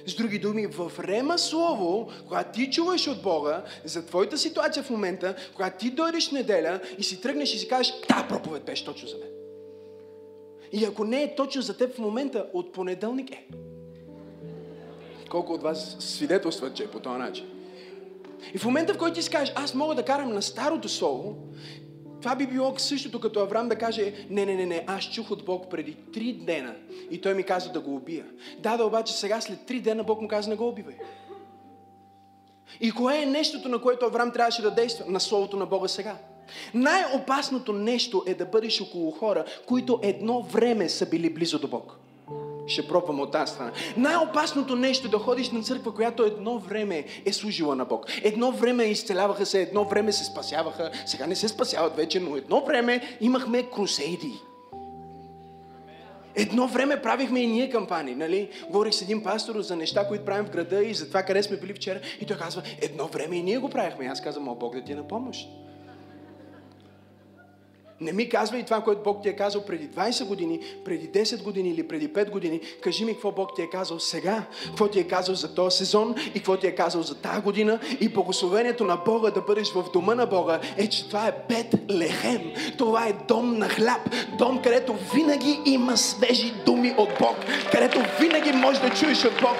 С 0.05 0.15
други 0.15 0.39
думи, 0.39 0.67
в 0.67 0.91
Рема 0.99 1.37
Слово, 1.37 2.11
когато 2.27 2.59
ти 2.59 2.71
чуваш 2.71 3.07
от 3.07 3.21
Бога 3.21 3.63
за 3.85 4.05
твоята 4.05 4.37
ситуация 4.37 4.83
в 4.83 4.89
момента, 4.89 5.35
когато 5.55 5.77
ти 5.77 5.91
дойдеш 5.91 6.31
неделя 6.31 6.79
и 6.97 7.03
си 7.03 7.21
тръгнеш 7.21 7.53
и 7.53 7.57
си 7.57 7.67
кажеш, 7.67 7.93
та 8.07 8.25
проповед 8.29 8.63
беше 8.63 8.85
точно 8.85 9.07
за 9.07 9.17
мен. 9.17 9.29
И 10.71 10.85
ако 10.85 11.03
не 11.03 11.23
е 11.23 11.35
точно 11.35 11.61
за 11.61 11.77
теб 11.77 11.95
в 11.95 11.99
момента, 11.99 12.45
от 12.53 12.73
понеделник 12.73 13.31
е. 13.31 13.47
Колко 15.29 15.53
от 15.53 15.63
вас 15.63 15.97
свидетелстват, 15.99 16.75
че 16.75 16.83
е 16.83 16.87
по 16.87 16.99
този 16.99 17.19
начин? 17.19 17.45
И 18.53 18.57
в 18.57 18.65
момента, 18.65 18.93
в 18.93 18.97
който 18.97 19.15
ти 19.15 19.21
си 19.21 19.29
кажеш, 19.29 19.53
аз 19.55 19.73
мога 19.73 19.95
да 19.95 20.05
карам 20.05 20.33
на 20.33 20.41
старото 20.41 20.89
слово, 20.89 21.35
това 22.21 22.35
би 22.35 22.47
било 22.47 22.73
същото 22.77 23.19
като 23.19 23.39
Авраам 23.39 23.69
да 23.69 23.75
каже, 23.75 24.13
не, 24.29 24.45
не, 24.45 24.55
не, 24.55 24.65
не, 24.65 24.83
аз 24.87 25.03
чух 25.03 25.31
от 25.31 25.45
Бог 25.45 25.69
преди 25.69 25.93
три 26.13 26.33
дена 26.33 26.75
и 27.11 27.21
той 27.21 27.33
ми 27.33 27.43
каза 27.43 27.71
да 27.71 27.79
го 27.79 27.95
убия. 27.95 28.25
Да, 28.59 28.77
да, 28.77 28.85
обаче 28.85 29.13
сега 29.13 29.41
след 29.41 29.65
три 29.65 29.79
дена 29.79 30.03
Бог 30.03 30.21
му 30.21 30.27
каза, 30.27 30.49
не 30.49 30.55
го 30.55 30.67
убивай. 30.67 30.95
И 32.81 32.91
кое 32.91 33.21
е 33.21 33.25
нещото, 33.25 33.69
на 33.69 33.81
което 33.81 34.05
Авраам 34.05 34.31
трябваше 34.31 34.61
да 34.61 34.71
действа? 34.71 35.05
На 35.07 35.19
Словото 35.19 35.57
на 35.57 35.65
Бога 35.65 35.87
сега. 35.87 36.17
Най-опасното 36.73 37.73
нещо 37.73 38.23
е 38.27 38.33
да 38.33 38.45
бъдеш 38.45 38.81
около 38.81 39.11
хора, 39.11 39.45
които 39.65 39.99
едно 40.03 40.41
време 40.41 40.89
са 40.89 41.09
били 41.09 41.33
близо 41.33 41.59
до 41.59 41.67
Бог 41.67 41.99
ще 42.69 42.87
пробвам 42.87 43.19
от 43.19 43.31
тази 43.31 43.53
страна. 43.53 43.71
Най-опасното 43.97 44.75
нещо 44.75 45.07
е 45.07 45.09
да 45.09 45.17
ходиш 45.17 45.49
на 45.49 45.63
църква, 45.63 45.93
която 45.93 46.23
едно 46.23 46.59
време 46.59 47.05
е 47.25 47.33
служила 47.33 47.75
на 47.75 47.85
Бог. 47.85 48.05
Едно 48.23 48.51
време 48.51 48.83
изцеляваха 48.83 49.45
се, 49.45 49.61
едно 49.61 49.85
време 49.85 50.11
се 50.11 50.25
спасяваха, 50.25 50.91
сега 51.05 51.27
не 51.27 51.35
се 51.35 51.47
спасяват 51.47 51.95
вече, 51.95 52.19
но 52.19 52.35
едно 52.35 52.65
време 52.65 53.17
имахме 53.21 53.63
крусейди. 53.63 54.33
Едно 56.35 56.67
време 56.67 57.01
правихме 57.01 57.39
и 57.39 57.47
ние 57.47 57.69
кампании, 57.69 58.15
нали? 58.15 58.49
Говорих 58.69 58.93
с 58.93 59.01
един 59.01 59.23
пастор 59.23 59.61
за 59.61 59.75
неща, 59.75 60.07
които 60.07 60.25
правим 60.25 60.45
в 60.45 60.49
града 60.49 60.83
и 60.83 60.93
за 60.93 61.07
това 61.07 61.23
къде 61.23 61.43
сме 61.43 61.57
били 61.57 61.73
вчера. 61.73 61.99
И 62.21 62.25
той 62.25 62.37
казва, 62.37 62.61
едно 62.81 63.07
време 63.07 63.35
и 63.35 63.43
ние 63.43 63.57
го 63.57 63.69
правихме. 63.69 64.05
Аз 64.05 64.21
казвам, 64.21 64.47
о 64.47 64.55
Бог 64.55 64.75
да 64.75 64.83
ти 64.83 64.91
е 64.91 64.95
на 64.95 65.07
помощ. 65.07 65.49
Не 68.01 68.13
ми 68.13 68.29
казвай 68.29 68.63
това, 68.63 68.81
което 68.81 69.03
Бог 69.03 69.23
ти 69.23 69.29
е 69.29 69.35
казал 69.35 69.61
преди 69.61 69.89
20 69.89 70.25
години, 70.25 70.59
преди 70.85 71.09
10 71.09 71.43
години 71.43 71.69
или 71.69 71.87
преди 71.87 72.13
5 72.13 72.29
години. 72.29 72.61
Кажи 72.81 73.05
ми 73.05 73.13
какво 73.13 73.31
Бог 73.31 73.55
ти 73.55 73.61
е 73.61 73.69
казал 73.69 73.99
сега, 73.99 74.43
какво 74.65 74.87
ти 74.87 74.99
е 74.99 75.03
казал 75.03 75.35
за 75.35 75.55
този 75.55 75.77
сезон 75.77 76.15
и 76.27 76.33
какво 76.33 76.57
ти 76.57 76.67
е 76.67 76.75
казал 76.75 77.01
за 77.01 77.15
тази 77.15 77.41
година. 77.41 77.79
И 77.99 78.09
благословението 78.09 78.85
на 78.85 78.97
Бога 78.97 79.29
да 79.31 79.41
бъдеш 79.41 79.71
в 79.71 79.83
дома 79.93 80.15
на 80.15 80.25
Бога 80.25 80.59
е, 80.77 80.89
че 80.89 81.07
това 81.07 81.27
е 81.27 81.33
Бет 81.49 81.75
Лехем. 81.91 82.41
Това 82.77 83.07
е 83.07 83.13
дом 83.27 83.57
на 83.57 83.69
хляб. 83.69 84.01
Дом, 84.37 84.61
където 84.63 84.95
винаги 85.13 85.59
има 85.65 85.97
свежи 85.97 86.53
думи 86.65 86.93
от 86.97 87.09
Бог. 87.19 87.35
Където 87.71 87.99
винаги 88.19 88.51
можеш 88.51 88.81
да 88.81 88.89
чуеш 88.89 89.25
от 89.25 89.41
Бог. 89.41 89.55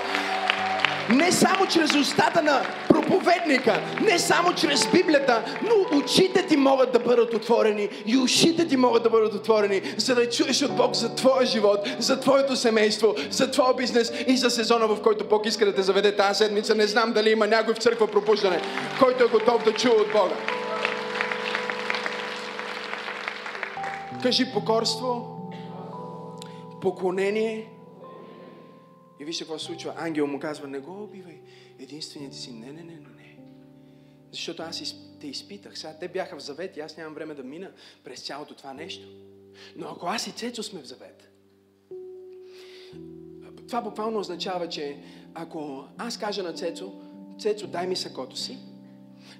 Не 1.09 1.31
само 1.31 1.67
чрез 1.67 1.95
устата 1.95 2.41
на 2.41 2.61
проповедника, 3.09 3.81
не 4.01 4.19
само 4.19 4.53
чрез 4.53 4.87
Библията, 4.91 5.59
но 5.61 5.97
очите 5.97 6.47
ти 6.47 6.57
могат 6.57 6.91
да 6.91 6.99
бъдат 6.99 7.33
отворени 7.33 7.89
и 8.05 8.17
ушите 8.17 8.67
ти 8.67 8.77
могат 8.77 9.03
да 9.03 9.09
бъдат 9.09 9.33
отворени, 9.33 9.81
за 9.97 10.15
да 10.15 10.29
чуеш 10.29 10.61
от 10.61 10.75
Бог 10.75 10.95
за 10.95 11.15
твоя 11.15 11.45
живот, 11.45 11.79
за 11.99 12.19
твоето 12.19 12.55
семейство, 12.55 13.15
за 13.29 13.51
твоя 13.51 13.73
бизнес 13.73 14.11
и 14.27 14.37
за 14.37 14.49
сезона, 14.49 14.87
в 14.87 15.01
който 15.01 15.27
Бог 15.27 15.45
иска 15.45 15.65
да 15.65 15.75
те 15.75 15.81
заведе 15.81 16.15
тази 16.15 16.37
седмица. 16.37 16.75
Не 16.75 16.87
знам 16.87 17.13
дали 17.13 17.29
има 17.29 17.47
някой 17.47 17.73
в 17.73 17.77
църква 17.77 18.07
пробуждане, 18.07 18.61
който 18.99 19.23
е 19.23 19.27
готов 19.27 19.63
да 19.63 19.73
чуе 19.73 19.91
от 19.91 20.11
Бога. 20.11 20.35
Кажи 24.23 24.45
покорство, 24.53 25.35
поклонение, 26.81 27.69
и 29.19 29.25
вижте 29.25 29.43
какво 29.43 29.59
случва. 29.59 29.93
Ангел 29.97 30.27
му 30.27 30.39
казва, 30.39 30.67
не 30.67 30.79
го 30.79 31.03
убивай. 31.03 31.38
Единственият 31.79 32.33
си, 32.33 32.51
не, 32.51 32.65
не, 32.65 32.83
не, 32.83 32.93
не, 32.93 32.99
не. 32.99 33.37
Защото 34.31 34.63
аз 34.63 34.95
те 35.19 35.27
изпитах. 35.27 35.79
Сега 35.79 35.97
те 35.99 36.07
бяха 36.07 36.37
в 36.37 36.43
завет 36.43 36.77
и 36.77 36.79
аз 36.79 36.97
нямам 36.97 37.13
време 37.13 37.33
да 37.33 37.43
мина 37.43 37.71
през 38.03 38.21
цялото 38.21 38.53
това 38.53 38.73
нещо. 38.73 39.07
Но 39.75 39.87
ако 39.87 40.05
аз 40.05 40.27
и 40.27 40.31
Цецо 40.31 40.63
сме 40.63 40.81
в 40.81 40.85
завет, 40.85 41.29
това 43.67 43.81
буквално 43.81 44.19
означава, 44.19 44.69
че 44.69 44.97
ако 45.33 45.83
аз 45.97 46.17
кажа 46.17 46.43
на 46.43 46.53
Цецо, 46.53 46.91
Цецо, 47.39 47.67
дай 47.67 47.87
ми 47.87 47.95
сакото 47.95 48.35
си, 48.35 48.57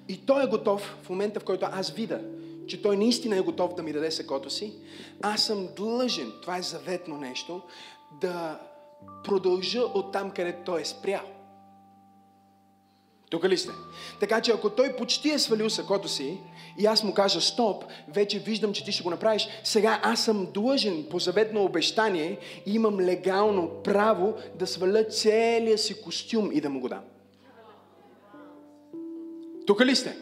и 0.08 0.26
той 0.26 0.44
е 0.44 0.46
готов 0.46 0.98
в 1.02 1.10
момента, 1.10 1.40
в 1.40 1.44
който 1.44 1.66
аз 1.72 1.90
видя, 1.90 2.20
че 2.66 2.82
той 2.82 2.96
наистина 2.96 3.36
е 3.36 3.40
готов 3.40 3.74
да 3.74 3.82
ми 3.82 3.92
даде 3.92 4.10
сакото 4.10 4.50
си, 4.50 4.72
аз 5.22 5.44
съм 5.44 5.68
длъжен, 5.76 6.32
това 6.42 6.58
е 6.58 6.62
заветно 6.62 7.16
нещо, 7.16 7.62
да 8.20 8.60
продължа 9.24 9.80
от 9.80 10.12
там, 10.12 10.30
където 10.30 10.58
той 10.64 10.80
е 10.80 10.84
спрял. 10.84 11.39
Тук 13.30 13.44
ли 13.44 13.58
сте? 13.58 13.72
Така 14.20 14.40
че 14.40 14.52
ако 14.52 14.70
той 14.70 14.96
почти 14.96 15.30
е 15.30 15.38
свалил 15.38 15.70
сакото 15.70 16.08
си 16.08 16.38
и 16.78 16.86
аз 16.86 17.04
му 17.04 17.14
кажа 17.14 17.40
стоп, 17.40 17.84
вече 18.08 18.38
виждам, 18.38 18.72
че 18.72 18.84
ти 18.84 18.92
ще 18.92 19.02
го 19.02 19.10
направиш, 19.10 19.48
сега 19.64 20.00
аз 20.02 20.24
съм 20.24 20.48
длъжен 20.54 21.04
по 21.10 21.18
заветно 21.18 21.64
обещание 21.64 22.38
и 22.66 22.74
имам 22.74 23.00
легално 23.00 23.70
право 23.84 24.34
да 24.54 24.66
сваля 24.66 25.04
целия 25.04 25.78
си 25.78 26.02
костюм 26.02 26.50
и 26.52 26.60
да 26.60 26.70
му 26.70 26.80
го 26.80 26.88
дам. 26.88 27.02
Тук 29.66 29.80
ли 29.80 29.96
сте? 29.96 30.16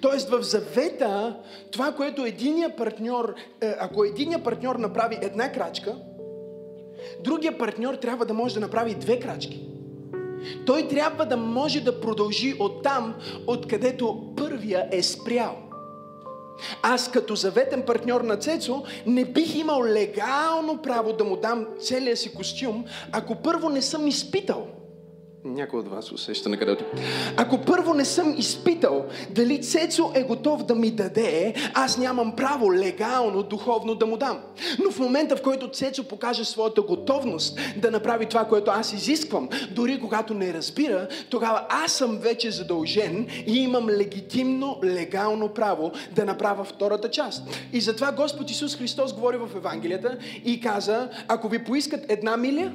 Тоест 0.00 0.28
в 0.28 0.42
завета, 0.42 1.36
това, 1.72 1.92
което 1.92 2.24
единия 2.24 2.76
партньор, 2.76 3.34
е, 3.60 3.74
ако 3.78 4.04
единия 4.04 4.42
партньор 4.42 4.76
направи 4.76 5.18
една 5.22 5.52
крачка, 5.52 5.96
другия 7.24 7.58
партньор 7.58 7.94
трябва 7.94 8.26
да 8.26 8.34
може 8.34 8.54
да 8.54 8.60
направи 8.60 8.94
две 8.94 9.20
крачки. 9.20 9.75
Той 10.66 10.88
трябва 10.88 11.26
да 11.26 11.36
може 11.36 11.80
да 11.80 12.00
продължи 12.00 12.54
от 12.58 12.82
там, 12.82 13.14
откъдето 13.46 14.34
първия 14.36 14.88
е 14.92 15.02
спрял. 15.02 15.56
Аз 16.82 17.10
като 17.10 17.34
заветен 17.34 17.82
партньор 17.86 18.20
на 18.20 18.36
Цецо 18.36 18.82
не 19.06 19.24
бих 19.24 19.54
имал 19.54 19.84
легално 19.84 20.82
право 20.82 21.12
да 21.12 21.24
му 21.24 21.36
дам 21.36 21.66
целия 21.80 22.16
си 22.16 22.34
костюм, 22.34 22.84
ако 23.12 23.36
първо 23.42 23.68
не 23.68 23.82
съм 23.82 24.06
изпитал– 24.06 24.66
някой 25.54 25.80
от 25.80 25.88
вас 25.88 26.12
усеща 26.12 26.48
на 26.48 26.56
където. 26.56 26.84
Ако 27.36 27.58
първо 27.58 27.94
не 27.94 28.04
съм 28.04 28.34
изпитал 28.38 29.04
дали 29.30 29.62
Цецо 29.62 30.10
е 30.14 30.22
готов 30.22 30.62
да 30.62 30.74
ми 30.74 30.90
даде, 30.90 31.54
аз 31.74 31.98
нямам 31.98 32.36
право 32.36 32.72
легално, 32.72 33.42
духовно 33.42 33.94
да 33.94 34.06
му 34.06 34.16
дам. 34.16 34.38
Но 34.84 34.90
в 34.90 34.98
момента, 34.98 35.36
в 35.36 35.42
който 35.42 35.70
Цецо 35.70 36.04
покаже 36.04 36.44
своята 36.44 36.82
готовност 36.82 37.58
да 37.76 37.90
направи 37.90 38.26
това, 38.26 38.44
което 38.44 38.70
аз 38.70 38.92
изисквам, 38.92 39.48
дори 39.70 40.00
когато 40.00 40.34
не 40.34 40.54
разбира, 40.54 41.08
тогава 41.30 41.66
аз 41.68 41.92
съм 41.92 42.18
вече 42.18 42.50
задължен 42.50 43.26
и 43.46 43.58
имам 43.62 43.88
легитимно, 43.88 44.78
легално 44.84 45.48
право 45.48 45.92
да 46.14 46.24
направя 46.24 46.64
втората 46.64 47.10
част. 47.10 47.42
И 47.72 47.80
затова 47.80 48.12
Господ 48.12 48.50
Исус 48.50 48.76
Христос 48.76 49.12
говори 49.12 49.36
в 49.36 49.56
Евангелията 49.56 50.18
и 50.44 50.60
каза, 50.60 51.08
ако 51.28 51.48
ви 51.48 51.64
поискат 51.64 52.04
една 52.08 52.36
миля, 52.36 52.72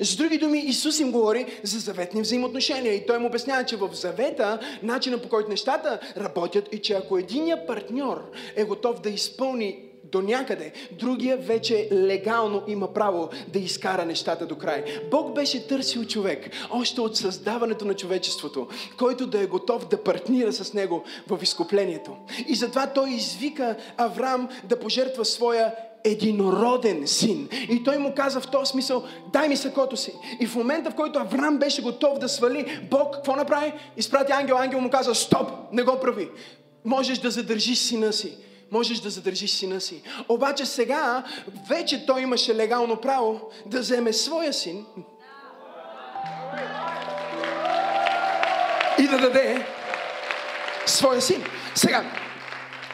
с 0.00 0.16
други 0.16 0.38
думи, 0.38 0.58
Исус 0.58 1.00
им 1.00 1.12
говори 1.12 1.46
за 1.62 1.78
заветни 1.78 2.20
взаимоотношения. 2.20 2.94
И 2.94 3.06
той 3.06 3.18
му 3.18 3.26
обяснява, 3.26 3.64
че 3.64 3.76
в 3.76 3.90
завета 3.92 4.58
начина 4.82 5.18
по 5.18 5.28
който 5.28 5.50
нещата 5.50 6.00
работят 6.16 6.68
и 6.72 6.78
че 6.78 6.92
ако 6.92 7.18
единия 7.18 7.66
партньор 7.66 8.30
е 8.56 8.64
готов 8.64 9.00
да 9.00 9.10
изпълни 9.10 9.89
до 10.12 10.22
някъде, 10.22 10.72
другия 10.92 11.36
вече 11.36 11.88
легално 11.92 12.62
има 12.66 12.92
право 12.92 13.28
да 13.48 13.58
изкара 13.58 14.04
нещата 14.04 14.46
до 14.46 14.58
край. 14.58 14.84
Бог 15.10 15.34
беше 15.34 15.66
търсил 15.66 16.04
човек, 16.04 16.50
още 16.70 17.00
от 17.00 17.16
създаването 17.16 17.84
на 17.84 17.94
човечеството, 17.94 18.68
който 18.98 19.26
да 19.26 19.42
е 19.42 19.46
готов 19.46 19.88
да 19.88 20.02
партнира 20.02 20.52
с 20.52 20.74
него 20.74 21.04
в 21.28 21.38
изкуплението. 21.42 22.16
И 22.48 22.54
затова 22.54 22.86
той 22.86 23.10
извика 23.10 23.76
Авраам 23.96 24.48
да 24.64 24.78
пожертва 24.78 25.24
своя 25.24 25.74
единороден 26.04 27.06
син. 27.06 27.48
И 27.70 27.82
той 27.84 27.98
му 27.98 28.14
каза 28.14 28.40
в 28.40 28.50
този 28.50 28.70
смисъл, 28.70 29.04
дай 29.32 29.48
ми 29.48 29.56
сакото 29.56 29.96
си. 29.96 30.12
И 30.40 30.46
в 30.46 30.54
момента, 30.54 30.90
в 30.90 30.94
който 30.94 31.18
Авраам 31.18 31.58
беше 31.58 31.82
готов 31.82 32.18
да 32.18 32.28
свали, 32.28 32.80
Бог 32.90 33.14
какво 33.14 33.36
направи? 33.36 33.72
Изпрати 33.96 34.32
ангел, 34.32 34.56
ангел 34.56 34.80
му 34.80 34.90
каза, 34.90 35.14
стоп, 35.14 35.50
не 35.72 35.82
го 35.82 36.00
прави. 36.00 36.28
Можеш 36.84 37.18
да 37.18 37.30
задържиш 37.30 37.78
сина 37.78 38.12
си. 38.12 38.36
Можеш 38.72 39.00
да 39.00 39.10
задържиш 39.10 39.50
сина 39.50 39.80
си. 39.80 40.02
Обаче 40.28 40.66
сега, 40.66 41.24
вече 41.68 42.06
той 42.06 42.22
имаше 42.22 42.54
легално 42.54 42.96
право 42.96 43.40
да 43.66 43.80
вземе 43.80 44.12
своя 44.12 44.52
син 44.52 44.86
и 48.98 49.08
да 49.08 49.18
даде 49.18 49.66
своя 50.86 51.22
син. 51.22 51.44
Сега, 51.74 52.04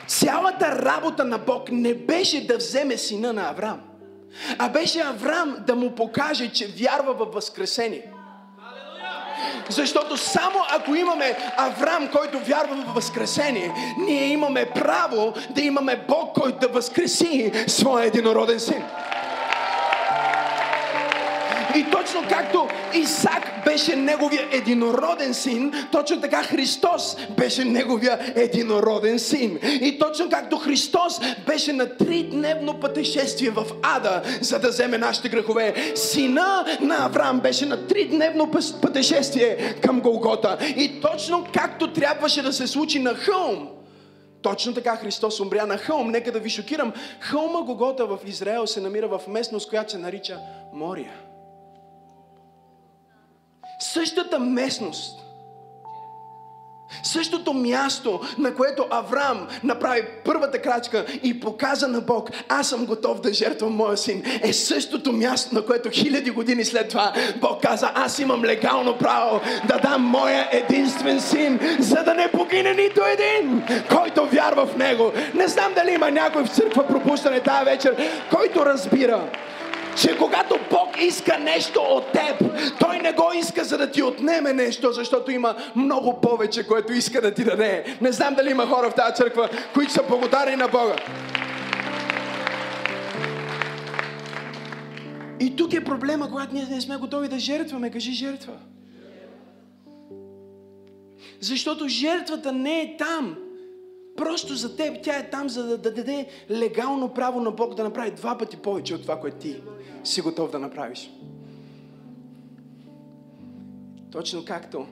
Цялата 0.07 0.83
работа 0.83 1.25
на 1.25 1.39
Бог 1.39 1.71
не 1.71 1.95
беше 1.95 2.47
да 2.47 2.57
вземе 2.57 2.97
сина 2.97 3.33
на 3.33 3.51
Авраам, 3.51 3.81
а 4.59 4.69
беше 4.69 5.01
Авраам 5.01 5.57
да 5.67 5.75
му 5.75 5.95
покаже, 5.95 6.53
че 6.53 6.67
вярва 6.67 7.15
във 7.15 7.35
възкресение. 7.35 8.13
Защото 9.69 10.17
само 10.17 10.59
ако 10.69 10.95
имаме 10.95 11.37
Авраам, 11.57 12.09
който 12.09 12.39
вярва 12.39 12.77
в 12.77 12.95
Възкресение, 12.95 13.73
ние 13.99 14.27
имаме 14.27 14.67
право 14.75 15.35
да 15.51 15.61
имаме 15.61 16.01
Бог, 16.09 16.35
който 16.35 16.59
да 16.59 16.69
възкреси 16.69 17.53
своя 17.67 18.07
единороден 18.07 18.61
син. 18.61 18.83
И 21.77 21.91
точно 21.91 22.21
както 22.29 22.69
Исак 22.95 23.65
беше 23.65 23.97
неговия 23.97 24.49
единороден 24.53 25.35
син, 25.35 25.73
точно 25.93 26.21
така 26.21 26.43
Христос 26.43 27.17
беше 27.39 27.65
неговия 27.65 28.33
единороден 28.37 29.19
син. 29.19 29.59
И 29.63 29.99
точно 29.99 30.31
както 30.31 30.57
Христос 30.57 31.21
беше 31.47 31.73
на 31.73 31.97
тридневно 31.97 32.81
пътешествие 32.81 33.51
в 33.51 33.65
Ада, 33.83 34.23
за 34.41 34.59
да 34.59 34.69
вземе 34.69 34.99
нашите 34.99 35.29
грехове, 35.29 35.75
сина 35.95 36.65
на 36.81 37.05
Авраам 37.05 37.41
беше 37.41 37.67
на 37.67 37.87
тридневно 37.87 38.51
пътешествие 38.83 39.75
към 39.83 40.01
Голгота. 40.01 40.59
И 40.77 41.01
точно 41.01 41.47
както 41.55 41.93
трябваше 41.93 42.43
да 42.43 42.53
се 42.53 42.67
случи 42.67 42.99
на 42.99 43.15
хълм, 43.15 43.69
точно 44.43 44.75
така 44.75 44.97
Христос 44.97 45.41
умря 45.41 45.67
на 45.67 45.79
хълм. 45.79 46.11
Нека 46.11 46.33
да 46.33 46.41
ви 46.41 46.51
шокирам. 46.51 46.93
Хълма 47.21 47.63
Гогота 47.63 48.07
в 48.07 48.19
Израел 48.27 48.67
се 48.67 48.81
намира 48.81 49.09
в 49.09 49.21
местност, 49.29 49.69
която 49.69 49.93
се 49.93 49.99
нарича 49.99 50.39
Мория. 50.73 51.26
Същата 53.79 54.39
местност, 54.39 55.27
Същото 57.03 57.53
място, 57.53 58.21
на 58.39 58.55
което 58.55 58.87
Авраам 58.91 59.47
направи 59.65 60.03
първата 60.25 60.63
крачка 60.63 61.07
и 61.23 61.41
показа 61.41 61.89
на 61.89 62.01
Бог, 62.01 62.31
аз 62.49 62.69
съм 62.69 62.87
готов 62.87 63.21
да 63.21 63.35
жертвам 63.35 63.73
моя 63.73 63.97
син, 63.97 64.23
е 64.43 64.53
същото 64.53 65.13
място, 65.13 65.55
на 65.55 65.63
което 65.63 65.91
хиляди 65.91 66.31
години 66.31 66.65
след 66.65 66.89
това 66.89 67.13
Бог 67.41 67.63
каза, 67.63 67.93
аз 67.95 68.19
имам 68.19 68.45
легално 68.45 68.99
право 68.99 69.41
да 69.69 69.79
дам 69.79 70.03
моя 70.03 70.49
единствен 70.53 71.21
син, 71.21 71.61
за 71.79 72.03
да 72.05 72.15
не 72.15 72.31
погине 72.33 72.75
нито 72.75 73.01
един, 73.05 73.63
който 73.91 74.27
вярва 74.27 74.67
в 74.67 74.77
него. 74.77 75.13
Не 75.35 75.49
знам 75.49 75.73
дали 75.75 75.95
има 75.95 76.11
някой 76.11 76.45
в 76.45 76.51
църква 76.51 76.87
пропущане 76.87 77.41
тази 77.41 77.65
вечер, 77.65 77.97
който 78.31 78.67
разбира, 78.67 79.31
че 79.97 80.19
когато 80.19 80.59
Бог 80.71 81.03
иска 81.03 81.39
нещо 81.39 81.81
от 81.81 82.13
теб, 82.13 82.45
Той 82.81 82.99
не 82.99 83.13
го 83.13 83.33
иска 83.35 83.65
за 83.65 83.79
да 83.79 83.91
ти 83.91 84.03
отнеме 84.03 84.53
нещо, 84.53 84.93
защото 84.93 85.31
има 85.31 85.55
много 85.77 86.21
повече, 86.21 86.67
което 86.67 86.93
иска 86.93 87.21
да 87.21 87.35
ти 87.35 87.45
даде. 87.45 87.99
Не 88.01 88.13
знам 88.13 88.35
дали 88.35 88.51
има 88.51 88.67
хора 88.67 88.91
в 88.91 88.95
тази 88.95 89.15
църква, 89.15 89.49
които 89.75 89.93
са 89.93 90.03
благодарни 90.09 90.57
на 90.57 90.69
Бога. 90.69 90.97
И 95.41 95.57
тук 95.57 95.73
е 95.75 95.85
проблема, 95.85 96.31
когато 96.31 96.55
ние 96.55 96.67
не 96.71 96.81
сме 96.81 96.97
готови 96.97 97.29
да 97.29 97.39
жертваме. 97.39 97.91
Кажи 97.91 98.13
жертва. 98.13 98.53
Защото 101.41 101.89
жертвата 101.89 102.53
не 102.53 102.81
е 102.81 102.97
там. 102.97 103.37
Просто 104.17 104.55
за 104.55 104.77
теб 104.77 105.03
тя 105.03 105.19
е 105.19 105.31
там, 105.31 105.49
за 105.49 105.63
да, 105.63 105.79
да 105.79 105.93
даде 105.95 106.29
легално 106.51 107.15
право 107.15 107.41
на 107.41 107.51
Бог 107.51 107.75
да 107.75 107.85
направи 107.85 108.11
два 108.11 108.39
пъти 108.39 108.57
повече 108.57 108.95
от 108.95 109.03
това, 109.03 109.21
което 109.21 109.37
ти 109.37 109.63
си 110.05 110.21
готов 110.21 110.51
да 110.51 110.59
направиш. 110.59 111.11
Точно 114.13 114.45
както 114.45 114.87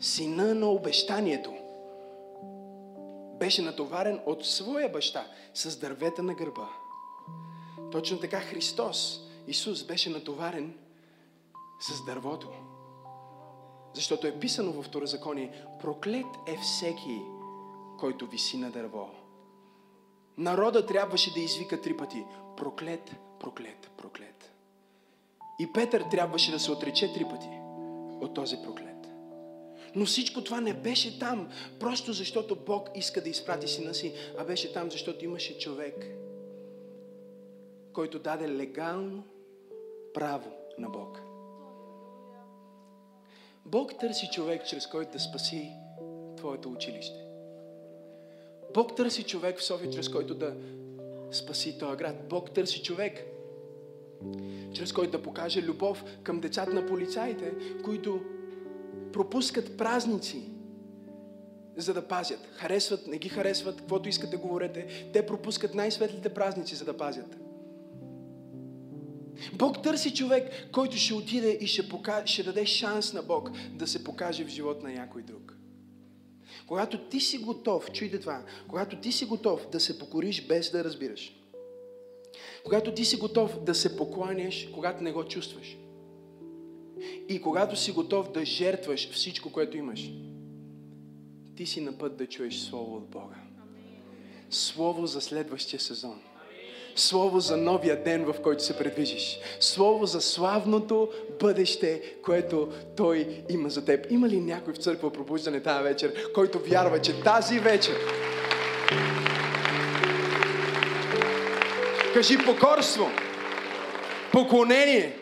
сина 0.00 0.54
на 0.54 0.66
обещанието 0.66 1.52
беше 3.38 3.62
натоварен 3.62 4.20
от 4.26 4.46
своя 4.46 4.88
баща 4.88 5.26
с 5.54 5.78
дървета 5.78 6.22
на 6.22 6.34
гърба. 6.34 6.68
Точно 7.92 8.18
така 8.18 8.40
Христос, 8.40 9.20
Исус, 9.46 9.84
беше 9.84 10.10
натоварен 10.10 10.74
с 11.80 12.04
дървото. 12.04 12.48
Защото 13.94 14.26
е 14.26 14.38
писано 14.38 14.72
във 14.72 14.84
Второзаконие, 14.84 15.64
проклет 15.80 16.26
е 16.46 16.56
всеки, 16.62 17.20
който 17.98 18.26
виси 18.26 18.56
на 18.56 18.70
дърво. 18.70 19.10
Народа 20.38 20.86
трябваше 20.86 21.34
да 21.34 21.40
извика 21.40 21.80
три 21.80 21.96
пъти. 21.96 22.24
Проклет, 22.56 23.16
проклет, 23.40 23.90
проклет. 23.96 24.52
И 25.58 25.72
Петър 25.72 26.04
трябваше 26.10 26.50
да 26.50 26.60
се 26.60 26.72
отрече 26.72 27.12
три 27.12 27.24
пъти 27.24 27.50
от 28.20 28.34
този 28.34 28.56
проклет. 28.62 29.06
Но 29.94 30.06
всичко 30.06 30.44
това 30.44 30.60
не 30.60 30.74
беше 30.74 31.18
там, 31.18 31.48
просто 31.80 32.12
защото 32.12 32.56
Бог 32.56 32.88
иска 32.94 33.22
да 33.22 33.28
изпрати 33.28 33.68
сина 33.68 33.94
си, 33.94 34.14
а 34.38 34.44
беше 34.44 34.72
там, 34.72 34.90
защото 34.90 35.24
имаше 35.24 35.58
човек, 35.58 36.06
който 37.92 38.18
даде 38.18 38.48
легално 38.48 39.24
право 40.14 40.50
на 40.78 40.88
Бог. 40.90 41.20
Бог 43.66 43.98
търси 44.00 44.28
човек, 44.32 44.66
чрез 44.66 44.86
който 44.86 45.12
да 45.12 45.20
спаси 45.20 45.72
твоето 46.36 46.70
училище. 46.70 47.27
Бог 48.74 48.96
търси 48.96 49.22
човек 49.22 49.58
в 49.58 49.64
София, 49.64 49.90
чрез 49.90 50.08
който 50.08 50.34
да 50.34 50.56
спаси 51.30 51.78
този 51.78 51.96
град. 51.96 52.28
Бог 52.28 52.50
търси 52.50 52.82
човек, 52.82 53.24
чрез 54.72 54.92
който 54.92 55.10
да 55.10 55.22
покаже 55.22 55.62
любов 55.62 56.04
към 56.22 56.40
децата 56.40 56.74
на 56.74 56.86
полицаите, 56.86 57.52
които 57.84 58.20
пропускат 59.12 59.76
празници, 59.76 60.50
за 61.76 61.94
да 61.94 62.08
пазят. 62.08 62.48
Харесват, 62.52 63.06
не 63.06 63.18
ги 63.18 63.28
харесват, 63.28 63.76
каквото 63.76 64.08
искат 64.08 64.30
да 64.30 64.38
говорите. 64.38 65.10
Те 65.12 65.26
пропускат 65.26 65.74
най-светлите 65.74 66.28
празници, 66.28 66.74
за 66.74 66.84
да 66.84 66.96
пазят. 66.96 67.36
Бог 69.52 69.82
търси 69.82 70.14
човек, 70.14 70.70
който 70.72 70.96
ще 70.96 71.14
отиде 71.14 71.50
и 71.60 71.66
ще, 71.66 71.88
покаже, 71.88 72.26
ще 72.26 72.42
даде 72.42 72.66
шанс 72.66 73.12
на 73.12 73.22
Бог 73.22 73.50
да 73.72 73.86
се 73.86 74.04
покаже 74.04 74.44
в 74.44 74.48
живот 74.48 74.82
на 74.82 74.92
някой 74.92 75.22
друг. 75.22 75.57
Когато 76.66 76.98
ти 77.08 77.20
си 77.20 77.38
готов, 77.38 77.92
чуйте 77.92 78.20
това, 78.20 78.42
когато 78.68 78.96
ти 78.96 79.12
си 79.12 79.24
готов 79.24 79.68
да 79.70 79.80
се 79.80 79.98
покориш 79.98 80.46
без 80.46 80.70
да 80.70 80.84
разбираш, 80.84 81.34
когато 82.64 82.94
ти 82.94 83.04
си 83.04 83.16
готов 83.16 83.64
да 83.64 83.74
се 83.74 83.96
покланяш, 83.96 84.68
когато 84.74 85.02
не 85.02 85.12
го 85.12 85.24
чувстваш, 85.24 85.76
и 87.28 87.42
когато 87.42 87.76
си 87.76 87.92
готов 87.92 88.32
да 88.32 88.44
жертваш 88.44 89.10
всичко, 89.10 89.52
което 89.52 89.76
имаш, 89.76 90.10
ти 91.56 91.66
си 91.66 91.80
на 91.80 91.98
път 91.98 92.16
да 92.16 92.26
чуеш 92.26 92.58
Слово 92.58 92.96
от 92.96 93.08
Бога. 93.08 93.36
Слово 94.50 95.06
за 95.06 95.20
следващия 95.20 95.80
сезон. 95.80 96.20
Слово 96.98 97.40
за 97.40 97.56
новия 97.56 98.02
ден, 98.02 98.24
в 98.24 98.34
който 98.42 98.64
се 98.64 98.78
предвижиш. 98.78 99.40
Слово 99.60 100.06
за 100.06 100.20
славното 100.20 101.08
бъдеще, 101.40 102.02
което 102.22 102.68
Той 102.96 103.28
има 103.48 103.70
за 103.70 103.84
теб. 103.84 104.06
Има 104.10 104.28
ли 104.28 104.40
някой 104.40 104.74
в 104.74 104.76
църква 104.76 105.12
пробуждане 105.12 105.62
тази 105.62 105.82
вечер, 105.82 106.32
който 106.34 106.58
вярва, 106.58 107.00
че 107.00 107.20
тази 107.20 107.58
вечер 107.58 107.96
Кажи 112.14 112.38
покорство, 112.38 113.10
поклонение, 114.32 115.16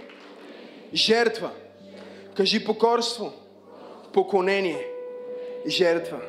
жертва. 0.95 1.51
Кажи 2.35 2.65
покорство, 2.65 3.33
поклонение, 4.13 4.87
жертва. 5.67 6.21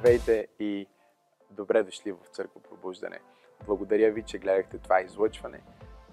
Здравейте 0.00 0.46
и 0.60 0.86
добре 1.50 1.82
дошли 1.82 2.12
в 2.12 2.18
Църква 2.32 2.60
Пробуждане. 2.60 3.20
Благодаря 3.66 4.12
ви, 4.12 4.22
че 4.22 4.38
гледахте 4.38 4.78
това 4.78 5.00
излъчване. 5.00 5.60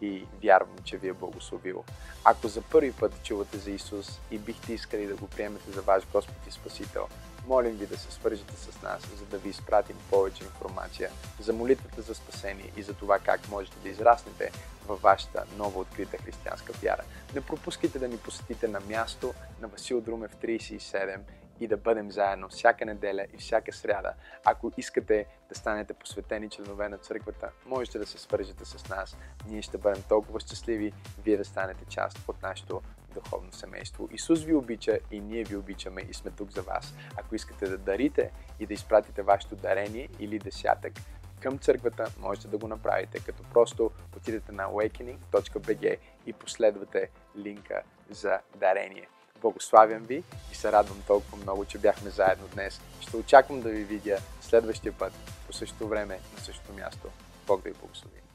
и 0.02 0.26
вярвам, 0.44 0.78
че 0.84 0.98
ви 0.98 1.08
е 1.08 1.14
благословил. 1.14 1.84
Ако 2.26 2.48
за 2.48 2.62
първи 2.62 2.92
път 2.92 3.24
чувате 3.24 3.58
за 3.58 3.72
Исус 3.72 4.20
и 4.32 4.38
бихте 4.38 4.74
искали 4.74 5.08
да 5.08 5.16
го 5.16 5.28
приемете 5.28 5.72
за 5.72 5.82
ваш 5.82 6.04
Господ 6.14 6.36
и 6.48 6.52
Спасител, 6.52 7.08
молим 7.48 7.76
ви 7.76 7.88
да 7.88 7.98
се 7.98 8.12
свържете 8.12 8.54
с 8.56 8.82
нас, 8.82 9.08
за 9.16 9.26
да 9.26 9.38
ви 9.38 9.50
изпратим 9.50 9.96
повече 10.10 10.44
информация 10.44 11.10
за 11.40 11.54
молитвата 11.54 12.02
за 12.02 12.16
спасение 12.16 12.72
и 12.78 12.82
за 12.82 12.94
това 12.94 13.20
как 13.20 13.50
можете 13.50 13.78
да 13.84 13.90
израснете 13.90 14.52
във 14.88 15.02
вашата 15.02 15.46
нова 15.58 15.80
открита 15.80 16.18
християнска 16.18 16.74
вяра. 16.74 17.04
Не 17.36 17.42
пропускайте 17.42 18.00
да 18.00 18.08
ни 18.08 18.18
посетите 18.18 18.68
на 18.68 18.80
място 18.80 19.34
на 19.62 19.68
Васил 19.68 20.02
Друмев 20.02 20.36
37 20.36 21.20
и 21.60 21.68
да 21.68 21.78
бъдем 21.78 22.12
заедно 22.12 22.50
всяка 22.50 22.86
неделя 22.86 23.26
и 23.34 23.38
всяка 23.38 23.74
сряда. 23.74 24.14
Ако 24.46 24.72
искате 24.78 25.26
да 25.50 25.56
станете 25.56 25.94
посветени 25.94 26.50
членове 26.50 26.90
на 26.90 26.98
църквата, 26.98 27.50
можете 27.66 28.00
да 28.00 28.06
се 28.06 28.18
свържете 28.18 28.66
с 28.66 28.90
нас. 28.90 29.18
Ние 29.48 29.62
ще 29.62 29.78
бъдем 29.78 30.04
толкова 30.10 30.40
щастливи, 30.40 30.94
вие 31.24 31.38
да 31.38 31.46
станете 31.46 31.86
част 31.86 32.20
от 32.28 32.42
нашето 32.42 32.82
духовно 33.14 33.52
семейство. 33.52 34.10
Исус 34.12 34.44
ви 34.44 34.54
обича 34.54 35.00
и 35.12 35.20
ние 35.20 35.44
ви 35.44 35.56
обичаме 35.56 36.02
и 36.10 36.14
сме 36.14 36.32
тук 36.32 36.52
за 36.52 36.62
вас. 36.62 36.96
Ако 37.18 37.36
искате 37.36 37.70
да 37.70 37.78
дарите 37.78 38.32
и 38.60 38.66
да 38.66 38.74
изпратите 38.74 39.22
вашето 39.22 39.56
дарение 39.56 40.10
или 40.20 40.40
десятък 40.40 40.94
към 41.40 41.58
църквата, 41.58 42.06
можете 42.20 42.48
да 42.48 42.58
го 42.58 42.68
направите, 42.68 43.20
като 43.26 43.44
просто 43.44 43.92
отидете 44.18 44.52
на 44.52 44.64
awakening.bg 44.64 45.98
и 46.26 46.34
последвате 46.34 47.10
линка 47.38 47.82
за 48.10 48.40
дарение. 48.56 49.08
Благославям 49.42 50.04
ви 50.04 50.24
и 50.52 50.56
се 50.56 50.72
радвам 50.72 51.04
толкова 51.08 51.38
много, 51.38 51.66
че 51.66 51.78
бяхме 51.78 52.10
заедно 52.10 52.48
днес. 52.48 52.82
Ще 53.02 53.18
очаквам 53.18 53.62
да 53.62 53.70
ви 53.70 53.84
видя 53.84 54.18
следващия 54.42 54.94
път 54.94 55.14
по 55.48 55.54
същото 55.54 55.88
време 55.88 56.20
на 56.34 56.40
същото 56.40 56.74
място. 56.74 57.08
Бог 57.48 57.64
да 57.64 57.70
ви 57.70 57.76
благослови. 57.76 58.27